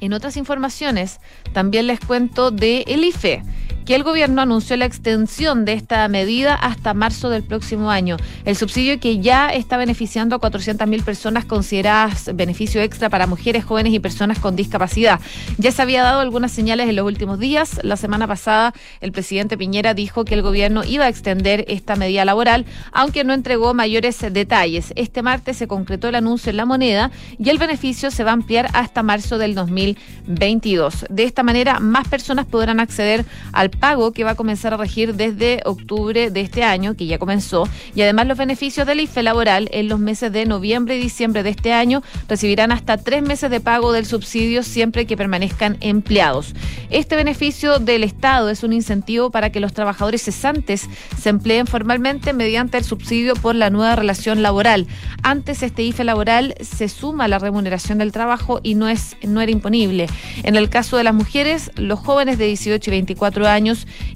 En 0.00 0.14
otras 0.14 0.38
informaciones, 0.38 1.20
también 1.52 1.86
les 1.86 2.00
cuento 2.00 2.50
de 2.50 2.84
el 2.86 3.04
IFE 3.04 3.42
que 3.90 3.96
el 3.96 4.04
gobierno 4.04 4.40
anunció 4.40 4.76
la 4.76 4.84
extensión 4.84 5.64
de 5.64 5.72
esta 5.72 6.06
medida 6.06 6.54
hasta 6.54 6.94
marzo 6.94 7.28
del 7.28 7.42
próximo 7.42 7.90
año. 7.90 8.18
El 8.44 8.54
subsidio 8.54 9.00
que 9.00 9.18
ya 9.18 9.48
está 9.48 9.78
beneficiando 9.78 10.36
a 10.36 10.40
400.000 10.40 11.02
personas 11.02 11.44
consideradas 11.44 12.30
beneficio 12.36 12.80
extra 12.82 13.10
para 13.10 13.26
mujeres, 13.26 13.64
jóvenes 13.64 13.92
y 13.92 13.98
personas 13.98 14.38
con 14.38 14.54
discapacidad. 14.54 15.18
Ya 15.58 15.72
se 15.72 15.82
había 15.82 16.04
dado 16.04 16.20
algunas 16.20 16.52
señales 16.52 16.88
en 16.88 16.94
los 16.94 17.04
últimos 17.04 17.40
días. 17.40 17.80
La 17.82 17.96
semana 17.96 18.28
pasada 18.28 18.74
el 19.00 19.10
presidente 19.10 19.58
Piñera 19.58 19.92
dijo 19.92 20.24
que 20.24 20.34
el 20.34 20.42
gobierno 20.42 20.84
iba 20.84 21.06
a 21.06 21.08
extender 21.08 21.64
esta 21.66 21.96
medida 21.96 22.24
laboral, 22.24 22.66
aunque 22.92 23.24
no 23.24 23.32
entregó 23.32 23.74
mayores 23.74 24.24
detalles. 24.30 24.92
Este 24.94 25.22
martes 25.22 25.56
se 25.56 25.66
concretó 25.66 26.06
el 26.06 26.14
anuncio 26.14 26.50
en 26.50 26.58
la 26.58 26.64
moneda 26.64 27.10
y 27.40 27.48
el 27.48 27.58
beneficio 27.58 28.12
se 28.12 28.22
va 28.22 28.30
a 28.30 28.34
ampliar 28.34 28.68
hasta 28.72 29.02
marzo 29.02 29.36
del 29.36 29.56
2022. 29.56 31.06
De 31.10 31.24
esta 31.24 31.42
manera, 31.42 31.80
más 31.80 32.06
personas 32.06 32.46
podrán 32.46 32.78
acceder 32.78 33.24
al 33.50 33.79
pago 33.80 34.12
que 34.12 34.24
va 34.24 34.32
a 34.32 34.34
comenzar 34.36 34.74
a 34.74 34.76
regir 34.76 35.14
desde 35.14 35.62
octubre 35.64 36.30
de 36.30 36.40
este 36.40 36.62
año, 36.62 36.94
que 36.94 37.06
ya 37.06 37.18
comenzó, 37.18 37.68
y 37.94 38.02
además 38.02 38.26
los 38.26 38.38
beneficios 38.38 38.86
del 38.86 39.00
IFE 39.00 39.22
laboral 39.22 39.68
en 39.72 39.88
los 39.88 39.98
meses 39.98 40.32
de 40.32 40.46
noviembre 40.46 40.96
y 40.96 41.00
diciembre 41.00 41.42
de 41.42 41.50
este 41.50 41.72
año 41.72 42.02
recibirán 42.28 42.72
hasta 42.72 42.98
tres 42.98 43.22
meses 43.22 43.50
de 43.50 43.60
pago 43.60 43.92
del 43.92 44.06
subsidio 44.06 44.62
siempre 44.62 45.06
que 45.06 45.16
permanezcan 45.16 45.78
empleados. 45.80 46.54
Este 46.90 47.16
beneficio 47.16 47.78
del 47.78 48.04
Estado 48.04 48.50
es 48.50 48.62
un 48.62 48.72
incentivo 48.72 49.30
para 49.30 49.50
que 49.50 49.60
los 49.60 49.72
trabajadores 49.72 50.22
cesantes 50.22 50.88
se 51.20 51.28
empleen 51.28 51.66
formalmente 51.66 52.32
mediante 52.32 52.78
el 52.78 52.84
subsidio 52.84 53.34
por 53.34 53.54
la 53.54 53.70
nueva 53.70 53.96
relación 53.96 54.42
laboral. 54.42 54.86
Antes 55.22 55.62
este 55.62 55.82
IFE 55.82 56.04
laboral 56.04 56.54
se 56.60 56.88
suma 56.88 57.24
a 57.24 57.28
la 57.28 57.38
remuneración 57.38 57.98
del 57.98 58.12
trabajo 58.12 58.60
y 58.62 58.74
no 58.74 58.88
es 58.88 59.16
no 59.26 59.40
era 59.40 59.52
imponible. 59.52 60.08
En 60.42 60.56
el 60.56 60.68
caso 60.68 60.96
de 60.96 61.04
las 61.04 61.14
mujeres, 61.14 61.70
los 61.76 61.98
jóvenes 61.98 62.38
de 62.38 62.46
18 62.46 62.90
y 62.90 62.92
24 62.92 63.48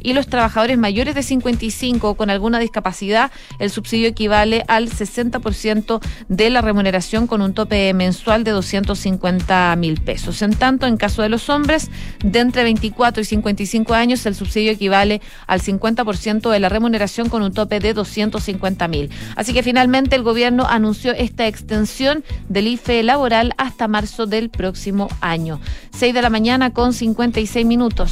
y 0.00 0.12
los 0.12 0.26
trabajadores 0.26 0.78
mayores 0.78 1.14
de 1.14 1.22
55 1.22 2.14
con 2.14 2.30
alguna 2.30 2.58
discapacidad, 2.58 3.30
el 3.58 3.70
subsidio 3.70 4.08
equivale 4.08 4.64
al 4.68 4.90
60% 4.90 6.00
de 6.28 6.50
la 6.50 6.60
remuneración 6.60 7.26
con 7.26 7.42
un 7.42 7.54
tope 7.54 7.92
mensual 7.94 8.44
de 8.44 8.52
250 8.52 9.74
mil 9.76 10.00
pesos. 10.00 10.42
En 10.42 10.54
tanto, 10.54 10.86
en 10.86 10.96
caso 10.96 11.22
de 11.22 11.28
los 11.28 11.48
hombres 11.48 11.90
de 12.24 12.40
entre 12.40 12.64
24 12.64 13.22
y 13.22 13.24
55 13.24 13.94
años, 13.94 14.26
el 14.26 14.34
subsidio 14.34 14.72
equivale 14.72 15.20
al 15.46 15.60
50% 15.60 16.50
de 16.50 16.60
la 16.60 16.68
remuneración 16.68 17.28
con 17.28 17.42
un 17.42 17.52
tope 17.52 17.80
de 17.80 17.94
250 17.94 18.88
mil. 18.88 19.10
Así 19.36 19.52
que 19.52 19.62
finalmente 19.62 20.16
el 20.16 20.22
gobierno 20.22 20.66
anunció 20.66 21.12
esta 21.12 21.46
extensión 21.46 22.24
del 22.48 22.68
IFE 22.68 23.02
laboral 23.02 23.54
hasta 23.56 23.88
marzo 23.88 24.26
del 24.26 24.50
próximo 24.50 25.08
año. 25.20 25.60
6 25.92 26.14
de 26.14 26.22
la 26.22 26.30
mañana 26.30 26.72
con 26.72 26.92
56 26.92 27.66
minutos. 27.66 28.10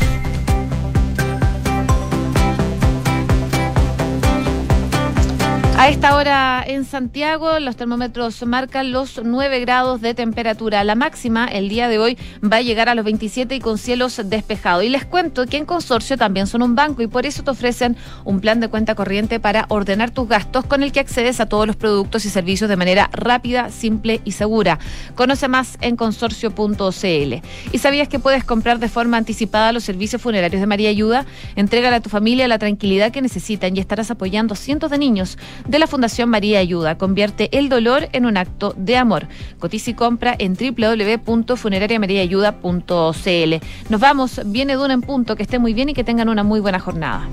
A 5.83 5.89
esta 5.89 6.15
hora 6.15 6.63
en 6.65 6.85
Santiago 6.85 7.59
los 7.59 7.75
termómetros 7.75 8.47
marcan 8.47 8.93
los 8.93 9.21
9 9.21 9.59
grados 9.59 10.01
de 10.01 10.15
temperatura. 10.15 10.85
La 10.85 10.95
máxima 10.95 11.45
el 11.47 11.69
día 11.69 11.89
de 11.89 11.99
hoy 11.99 12.17
va 12.41 12.59
a 12.59 12.63
llegar 12.63 12.89
a 12.89 12.95
los 12.95 13.05
27 13.05 13.57
y 13.57 13.59
con 13.59 13.79
cielos 13.79 14.21
despejados. 14.27 14.85
Y 14.85 14.91
les 14.91 15.05
cuento 15.05 15.45
que 15.45 15.57
en 15.57 15.67
Consorcio 15.67 16.17
también 16.17 16.47
son 16.47 16.63
un 16.63 16.77
banco 16.77 17.03
y 17.03 17.09
por 17.09 17.27
eso 17.27 17.43
te 17.43 17.51
ofrecen 17.51 17.97
un 18.25 18.39
plan 18.39 18.61
de 18.61 18.69
cuenta 18.69 18.95
corriente 18.95 19.41
para 19.41 19.67
ordenar 19.71 20.13
tus 20.13 20.29
gastos 20.29 20.65
con 20.67 20.85
el 20.85 20.93
que 20.93 21.01
accedes 21.01 21.41
a 21.41 21.47
todos 21.47 21.67
los 21.67 21.75
productos 21.75 22.25
y 22.27 22.31
servicios 22.31 22.71
de 22.71 22.77
manera 22.77 23.11
rápida, 23.13 23.69
simple 23.71 24.21
y 24.25 24.31
segura. 24.31 24.79
Conoce 25.17 25.49
más 25.49 25.79
en 25.81 25.97
consorcio.cl. 25.97 27.35
¿Y 27.73 27.79
sabías 27.79 28.07
que 28.07 28.21
puedes 28.21 28.45
comprar 28.45 28.79
de 28.79 28.89
forma 28.89 29.17
anticipada 29.17 29.73
los 29.73 29.83
servicios 29.83 30.23
funerarios 30.23 30.61
de 30.61 30.67
María 30.69 30.91
Ayuda? 30.91 31.27
Entrégale 31.57 31.97
a 31.97 32.01
tu 32.01 32.09
familia 32.09 32.47
la 32.47 32.61
tranquilidad 32.61 33.11
que 33.11 33.21
necesitan 33.21 33.77
y 33.77 33.81
estarás 33.81 34.13
apoyando 34.13 34.55
a 34.55 34.57
cientos 34.57 34.89
de 34.89 34.99
niños 34.99 35.39
de 35.73 35.81
la 35.81 35.89
Fundación 35.89 36.29
María 36.29 36.61
Ayuda. 36.61 36.99
Convierte 36.99 37.49
el 37.59 37.71
dolor 37.71 38.11
en 38.13 38.27
un 38.27 38.37
acto 38.37 38.75
de 38.77 38.99
amor. 38.99 39.27
Cotiza 39.59 39.91
y 39.91 39.95
compra 39.95 40.37
en 40.39 40.55
www.funerariamariaayuda.cl. 40.55 43.55
Nos 43.89 44.01
vamos, 44.01 44.41
viene 44.45 44.75
Duna 44.75 44.95
en 44.95 45.01
punto, 45.01 45.35
que 45.35 45.43
esté 45.43 45.59
muy 45.59 45.73
bien 45.73 45.89
y 45.89 45.95
que 45.95 46.05
tengan 46.05 46.29
una 46.29 46.45
muy 46.45 46.61
buena 46.61 46.79
jornada. 46.79 47.27